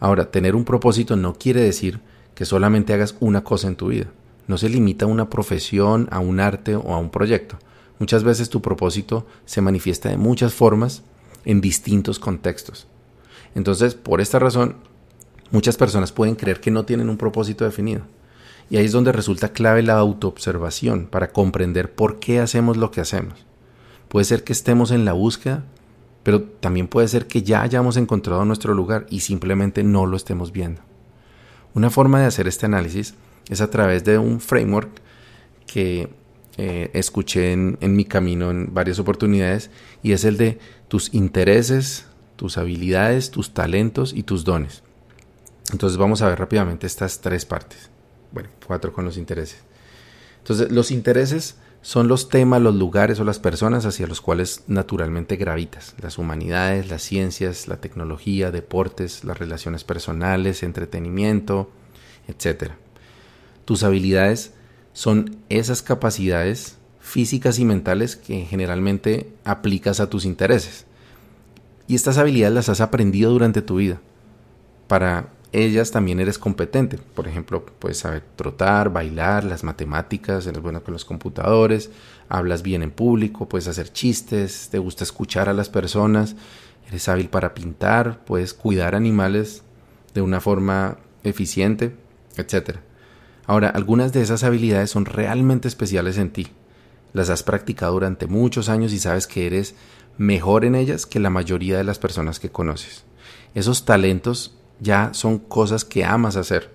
Ahora, 0.01 0.31
tener 0.31 0.55
un 0.55 0.64
propósito 0.64 1.16
no 1.16 1.35
quiere 1.35 1.61
decir 1.61 2.01
que 2.35 2.44
solamente 2.44 2.92
hagas 2.94 3.16
una 3.20 3.44
cosa 3.44 3.68
en 3.68 3.77
tu 3.77 3.88
vida. 3.88 4.07
No 4.46 4.57
se 4.59 4.68
limita 4.68 5.05
a 5.05 5.09
una 5.09 5.29
profesión, 5.29 6.09
a 6.11 6.20
un 6.20 6.40
arte 6.40 6.74
o 6.77 6.94
a 6.94 6.98
un 6.98 7.11
proyecto. 7.11 7.59
Muchas 7.99 8.25
veces 8.25 8.49
tu 8.49 8.63
propósito 8.63 9.27
se 9.45 9.61
manifiesta 9.61 10.09
de 10.09 10.17
muchas 10.17 10.55
formas 10.55 11.03
en 11.45 11.61
distintos 11.61 12.19
contextos. 12.19 12.87
Entonces, 13.55 13.95
por 13.95 14.21
esta 14.21 14.39
razón, 14.39 14.77
muchas 15.51 15.77
personas 15.77 16.13
pueden 16.13 16.35
creer 16.35 16.61
que 16.61 16.71
no 16.71 16.85
tienen 16.85 17.09
un 17.09 17.17
propósito 17.17 17.65
definido. 17.65 18.03
Y 18.71 18.77
ahí 18.77 18.85
es 18.85 18.93
donde 18.93 19.13
resulta 19.13 19.53
clave 19.53 19.83
la 19.83 19.95
autoobservación 19.99 21.07
para 21.07 21.33
comprender 21.33 21.93
por 21.93 22.19
qué 22.19 22.39
hacemos 22.41 22.77
lo 22.77 22.91
que 22.91 23.01
hacemos. 23.01 23.47
Puede 24.09 24.25
ser 24.25 24.45
que 24.45 24.53
estemos 24.53 24.91
en 24.91 25.05
la 25.05 25.13
búsqueda, 25.13 25.65
pero 26.23 26.43
también 26.43 26.89
puede 26.89 27.09
ser 27.09 27.27
que 27.27 27.43
ya 27.43 27.63
hayamos 27.63 27.97
encontrado 27.97 28.45
nuestro 28.45 28.75
lugar 28.75 29.07
y 29.09 29.21
simplemente 29.21 29.83
no 29.83 30.07
lo 30.07 30.17
estemos 30.17 30.53
viendo. 30.53 30.83
Una 31.75 31.91
forma 31.91 32.21
de 32.21 32.27
hacer 32.27 32.47
este 32.47 32.67
análisis 32.67 33.15
es 33.49 33.61
a 33.61 33.71
través 33.71 34.05
de 34.05 34.19
un 34.19 34.41
framework 34.41 34.91
que 35.67 36.11
eh, 36.61 36.90
escuché 36.92 37.53
en, 37.53 37.79
mi 37.81 38.05
camino 38.05 38.51
en 38.51 38.75
varias 38.75 38.99
oportunidades 38.99 39.71
y 40.03 40.11
es 40.11 40.25
el 40.25 40.37
de 40.37 40.59
tus 40.88 41.14
intereses, 41.14 42.07
tus 42.35 42.59
habilidades, 42.59 43.31
tus 43.31 43.55
talentos 43.55 44.12
y 44.12 44.25
tus 44.25 44.44
dones. 44.44 44.83
Entonces 45.71 45.97
vamos 45.97 46.21
a 46.21 46.29
ver 46.29 46.40
rápidamente 46.40 46.88
estas 46.88 47.21
tres 47.21 47.44
partes. 47.44 47.90
Bueno, 48.33 48.49
cuatro 48.66 48.92
con 48.92 49.05
los 49.05 49.16
intereses. 49.18 49.61
Entonces 50.38 50.73
los 50.73 50.90
intereses 50.90 51.59
son 51.81 52.09
los 52.09 52.29
temas, 52.29 52.61
los 52.61 52.75
lugares 52.75 53.21
o 53.21 53.25
las 53.25 53.38
personas 53.38 53.87
hacia 53.87 54.09
los 54.09 54.21
cuales 54.21 54.64
naturalmente 54.66 55.37
gravitas. 55.37 55.94
Las 56.03 56.18
humanidades, 56.18 56.88
las 56.88 57.03
ciencias, 57.03 57.68
la 57.68 57.77
tecnología, 57.77 58.51
deportes, 58.51 59.23
las 59.23 59.38
relaciones 59.38 59.85
personales, 59.85 60.64
entretenimiento, 60.64 61.71
etc. 62.27 62.73
Tus 63.64 63.85
habilidades 63.85 64.55
son 64.99 65.37
esas 65.49 65.81
capacidades 65.81 66.77
físicas 66.99 67.61
y 67.61 67.65
mentales 67.65 68.17
que 68.17 68.45
generalmente 68.47 69.33
aplicas 69.45 70.01
a 70.01 70.11
tus 70.11 70.25
intereses. 70.25 70.87
Y 71.87 71.95
estas 71.95 72.19
habilidades 72.19 72.53
las 72.53 72.69
has 72.69 72.81
aprendido 72.81 73.31
durante 73.31 73.63
tu 73.63 73.77
vida. 73.77 74.01
Para 74.89 75.29
ellas 75.53 75.93
también 75.93 76.19
eres 76.19 76.37
competente. 76.37 76.99
Por 77.15 77.29
ejemplo, 77.29 77.65
puedes 77.79 77.99
saber 77.99 78.25
trotar, 78.35 78.93
bailar, 78.93 79.45
las 79.45 79.63
matemáticas, 79.63 80.49
eres 80.49 80.61
bueno 80.61 80.83
con 80.83 80.95
los 80.95 81.05
computadores, 81.05 81.93
hablas 82.29 82.63
bien 82.65 82.83
en 82.83 82.91
público, 82.91 83.49
puedes 83.49 83.69
hacer 83.69 83.93
chistes, 83.93 84.69
te 84.69 84.81
gusta 84.81 85.05
escuchar 85.05 85.49
a 85.49 85.53
las 85.53 85.69
personas, 85.69 86.35
eres 86.89 87.09
hábil 87.09 87.29
para 87.29 87.55
pintar, 87.55 88.25
puedes 88.25 88.53
cuidar 88.53 88.97
animales 88.97 89.63
de 90.13 90.23
una 90.23 90.41
forma 90.41 90.99
eficiente, 91.23 91.95
etcétera. 92.37 92.83
Ahora, 93.49 93.71
algunas 93.71 94.13
de 94.13 94.21
esas 94.21 94.45
habilidades 94.45 94.91
son 94.91 95.07
realmente 95.07 95.69
especiales 95.69 96.19
en 96.19 96.31
ti. 96.31 96.49
Las 97.15 97.31
has 97.31 97.43
practicado 97.43 97.95
durante 97.95 98.27
muchos 98.27 98.69
años 98.69 98.93
y 98.93 98.99
sabes 98.99 99.27
que 99.27 99.47
eres 99.47 99.75
mejor 100.19 100.67
en 100.67 100.75
ellas 100.75 101.07
que 101.07 101.19
la 101.19 101.31
mayoría 101.31 101.79
de 101.79 101.85
las 101.85 101.99
personas 101.99 102.41
que 102.41 102.51
conoces. 102.51 103.07
Esos 103.55 103.87
talentos 103.87 104.59
ya 104.81 105.15
son 105.15 105.39
cosas 105.39 105.87
que 105.87 106.05
amas 106.05 106.37
hacer. 106.37 106.75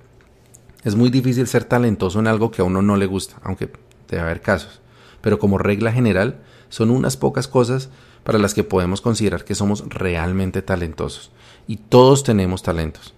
Es 0.84 0.96
muy 0.96 1.12
difícil 1.12 1.46
ser 1.46 1.64
talentoso 1.64 2.20
en 2.20 2.26
algo 2.26 2.50
que 2.50 2.64
a 2.64 2.66
uno 2.66 2.82
no 2.82 2.98
le 2.98 3.06
gusta, 3.06 3.36
aunque 3.44 3.70
debe 4.10 4.24
haber 4.24 4.42
casos. 4.42 4.82
Pero 5.22 5.38
como 5.38 5.60
regla 5.60 5.92
general, 5.92 6.42
son 6.70 6.90
unas 6.90 7.18
pocas 7.18 7.48
cosas 7.48 7.92
para 8.24 8.40
las 8.40 8.56
que 8.56 8.64
podemos 8.64 9.00
considerar 9.00 9.46
que 9.46 9.54
somos 9.54 9.88
realmente 9.90 10.64
talentosos. 10.64 11.32
Y 11.68 11.78
todos 11.78 12.24
tenemos 12.24 12.64
talentos. 12.64 13.14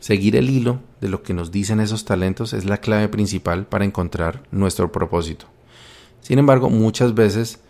Seguir 0.00 0.34
el 0.34 0.48
hilo 0.48 0.80
de 1.02 1.08
lo 1.08 1.22
que 1.22 1.34
nos 1.34 1.50
dicen 1.50 1.78
esos 1.78 2.06
talentos 2.06 2.54
es 2.54 2.64
la 2.64 2.78
clave 2.78 3.08
principal 3.08 3.66
para 3.66 3.84
encontrar 3.84 4.42
nuestro 4.50 4.90
propósito. 4.90 5.44
Sin 6.22 6.38
embargo, 6.38 6.70
muchas 6.70 7.14
veces 7.14 7.60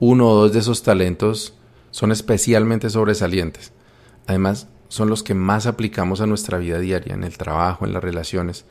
uno 0.00 0.28
o 0.28 0.34
dos 0.34 0.52
de 0.52 0.58
esos 0.58 0.82
talentos 0.82 1.54
son 1.92 2.10
especialmente 2.10 2.90
sobresalientes. 2.90 3.72
Además, 4.26 4.66
son 4.88 5.08
los 5.08 5.22
que 5.22 5.34
más 5.34 5.66
aplicamos 5.66 6.20
a 6.20 6.26
nuestra 6.26 6.58
vida 6.58 6.80
diaria, 6.80 7.14
en 7.14 7.22
el 7.22 7.38
trabajo, 7.38 7.86
en 7.86 7.92
las 7.92 8.02
relaciones. 8.02 8.64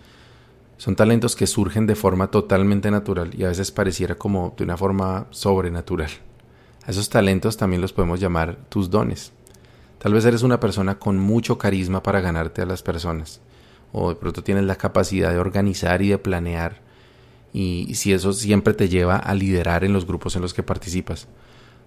Son 0.77 0.95
talentos 0.95 1.36
que 1.38 1.47
surgen 1.47 1.88
de 1.88 1.95
forma 1.95 2.27
totalmente 2.27 2.91
natural 2.91 3.32
y 3.38 3.45
a 3.45 3.47
veces 3.47 3.71
pareciera 3.71 4.15
como 4.15 4.54
de 4.58 4.65
una 4.65 4.75
forma 4.75 5.27
sobrenatural. 5.30 6.10
A 6.86 6.91
esos 6.91 7.10
talentos 7.10 7.56
también 7.56 7.82
los 7.82 7.93
podemos 7.93 8.19
llamar 8.19 8.58
tus 8.67 8.89
dones. 8.89 9.32
Tal 10.01 10.13
vez 10.13 10.25
eres 10.25 10.41
una 10.41 10.59
persona 10.59 10.97
con 10.97 11.19
mucho 11.19 11.59
carisma 11.59 12.01
para 12.01 12.21
ganarte 12.21 12.63
a 12.63 12.65
las 12.65 12.81
personas, 12.81 13.39
o 13.91 14.09
de 14.09 14.15
pronto 14.15 14.43
tienes 14.43 14.63
la 14.63 14.75
capacidad 14.75 15.31
de 15.31 15.37
organizar 15.37 16.01
y 16.01 16.09
de 16.09 16.17
planear, 16.17 16.81
y 17.53 17.93
si 17.93 18.11
eso 18.11 18.33
siempre 18.33 18.73
te 18.73 18.89
lleva 18.89 19.17
a 19.17 19.35
liderar 19.35 19.83
en 19.83 19.93
los 19.93 20.07
grupos 20.07 20.35
en 20.35 20.41
los 20.41 20.55
que 20.55 20.63
participas. 20.63 21.27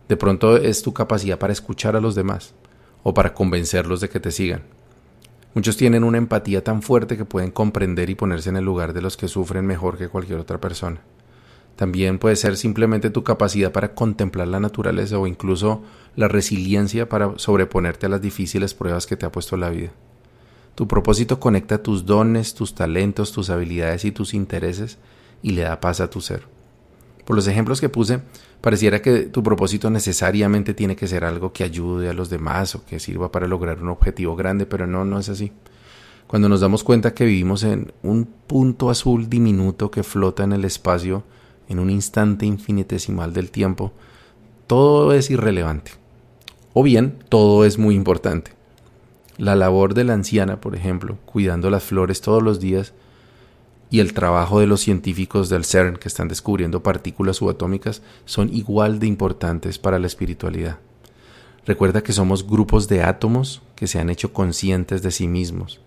De 0.08 0.16
pronto 0.16 0.58
es 0.58 0.82
tu 0.82 0.92
capacidad 0.92 1.40
para 1.40 1.52
escuchar 1.52 1.96
a 1.96 2.00
los 2.00 2.14
demás, 2.14 2.54
o 3.02 3.12
para 3.14 3.34
convencerlos 3.34 4.00
de 4.00 4.08
que 4.08 4.20
te 4.20 4.30
sigan. 4.30 4.62
Muchos 5.54 5.76
tienen 5.76 6.04
una 6.04 6.18
empatía 6.18 6.62
tan 6.62 6.82
fuerte 6.82 7.16
que 7.16 7.24
pueden 7.24 7.50
comprender 7.50 8.10
y 8.10 8.14
ponerse 8.14 8.48
en 8.48 8.56
el 8.56 8.64
lugar 8.64 8.92
de 8.92 9.02
los 9.02 9.16
que 9.16 9.26
sufren 9.26 9.66
mejor 9.66 9.98
que 9.98 10.08
cualquier 10.08 10.38
otra 10.38 10.60
persona. 10.60 11.00
También 11.74 12.20
puede 12.20 12.36
ser 12.36 12.56
simplemente 12.56 13.10
tu 13.10 13.24
capacidad 13.24 13.72
para 13.72 13.94
contemplar 13.94 14.46
la 14.46 14.60
naturaleza 14.60 15.18
o 15.18 15.26
incluso 15.26 15.82
la 16.16 16.28
resiliencia 16.28 17.08
para 17.08 17.38
sobreponerte 17.38 18.06
a 18.06 18.08
las 18.08 18.20
difíciles 18.20 18.74
pruebas 18.74 19.06
que 19.06 19.16
te 19.16 19.26
ha 19.26 19.32
puesto 19.32 19.56
la 19.56 19.70
vida. 19.70 19.90
Tu 20.74 20.88
propósito 20.88 21.40
conecta 21.40 21.82
tus 21.82 22.06
dones, 22.06 22.54
tus 22.54 22.74
talentos, 22.74 23.32
tus 23.32 23.50
habilidades 23.50 24.04
y 24.04 24.12
tus 24.12 24.34
intereses 24.34 24.98
y 25.42 25.50
le 25.50 25.62
da 25.62 25.80
paz 25.80 26.00
a 26.00 26.10
tu 26.10 26.20
ser. 26.20 26.42
Por 27.24 27.36
los 27.36 27.46
ejemplos 27.46 27.80
que 27.80 27.88
puse, 27.88 28.20
Pareciera 28.64 29.02
que 29.02 29.24
tu 29.24 29.42
propósito 29.42 29.90
necesariamente 29.90 30.72
tiene 30.72 30.96
que 30.96 31.06
ser 31.06 31.22
algo 31.26 31.52
que 31.52 31.64
ayude 31.64 32.08
a 32.08 32.14
los 32.14 32.30
demás 32.30 32.74
o 32.74 32.86
que 32.86 32.98
sirva 32.98 33.30
para 33.30 33.46
lograr 33.46 33.82
un 33.82 33.90
objetivo 33.90 34.36
grande, 34.36 34.64
pero 34.64 34.86
no, 34.86 35.04
no 35.04 35.18
es 35.18 35.28
así. 35.28 35.52
Cuando 36.26 36.48
nos 36.48 36.62
damos 36.62 36.82
cuenta 36.82 37.12
que 37.12 37.26
vivimos 37.26 37.62
en 37.62 37.92
un 38.02 38.24
punto 38.24 38.88
azul 38.88 39.28
diminuto 39.28 39.90
que 39.90 40.02
flota 40.02 40.44
en 40.44 40.54
el 40.54 40.64
espacio 40.64 41.24
en 41.68 41.78
un 41.78 41.90
instante 41.90 42.46
infinitesimal 42.46 43.34
del 43.34 43.50
tiempo, 43.50 43.92
todo 44.66 45.12
es 45.12 45.28
irrelevante. 45.28 45.90
O 46.74 46.82
bien, 46.82 47.24
todo 47.28 47.64
es 47.64 47.78
muy 47.78 47.94
importante. 47.94 48.50
La 49.38 49.54
labor 49.54 49.94
de 49.94 50.02
la 50.02 50.14
anciana, 50.14 50.60
por 50.60 50.74
ejemplo, 50.74 51.18
cuidando 51.24 51.70
las 51.70 51.84
flores 51.84 52.20
todos 52.20 52.42
los 52.42 52.58
días, 52.58 52.92
y 53.90 54.00
el 54.00 54.12
trabajo 54.12 54.58
de 54.58 54.66
los 54.66 54.80
científicos 54.80 55.48
del 55.48 55.64
CERN 55.64 55.96
que 55.96 56.08
están 56.08 56.26
descubriendo 56.26 56.82
partículas 56.82 57.36
subatómicas 57.36 58.02
son 58.24 58.52
igual 58.52 58.98
de 58.98 59.06
importantes 59.06 59.78
para 59.78 60.00
la 60.00 60.08
espiritualidad. 60.08 60.80
Recuerda 61.64 62.02
que 62.02 62.12
somos 62.12 62.44
grupos 62.44 62.88
de 62.88 63.04
átomos 63.04 63.62
que 63.76 63.86
se 63.86 64.00
han 64.00 64.10
hecho 64.10 64.32
conscientes 64.32 65.00
de 65.02 65.12
sí 65.12 65.28
mismos 65.28 65.80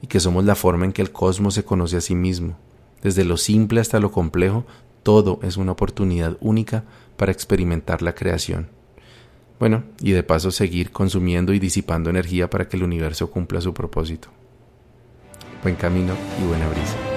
y 0.00 0.06
que 0.06 0.18
somos 0.18 0.46
la 0.46 0.54
forma 0.54 0.86
en 0.86 0.92
que 0.92 1.02
el 1.02 1.12
cosmos 1.12 1.52
se 1.52 1.64
conoce 1.64 1.98
a 1.98 2.00
sí 2.00 2.14
mismo. 2.14 2.56
Desde 3.02 3.24
lo 3.24 3.36
simple 3.36 3.80
hasta 3.80 4.00
lo 4.00 4.10
complejo, 4.10 4.64
todo 5.02 5.38
es 5.42 5.58
una 5.58 5.72
oportunidad 5.72 6.38
única 6.40 6.84
para 7.18 7.32
experimentar 7.32 8.00
la 8.00 8.14
creación. 8.14 8.68
Bueno, 9.62 9.84
y 10.00 10.10
de 10.10 10.24
paso 10.24 10.50
seguir 10.50 10.90
consumiendo 10.90 11.52
y 11.52 11.60
disipando 11.60 12.10
energía 12.10 12.50
para 12.50 12.68
que 12.68 12.76
el 12.76 12.82
universo 12.82 13.30
cumpla 13.30 13.60
su 13.60 13.72
propósito. 13.72 14.26
Buen 15.62 15.76
camino 15.76 16.14
y 16.42 16.48
buena 16.48 16.68
brisa. 16.68 17.11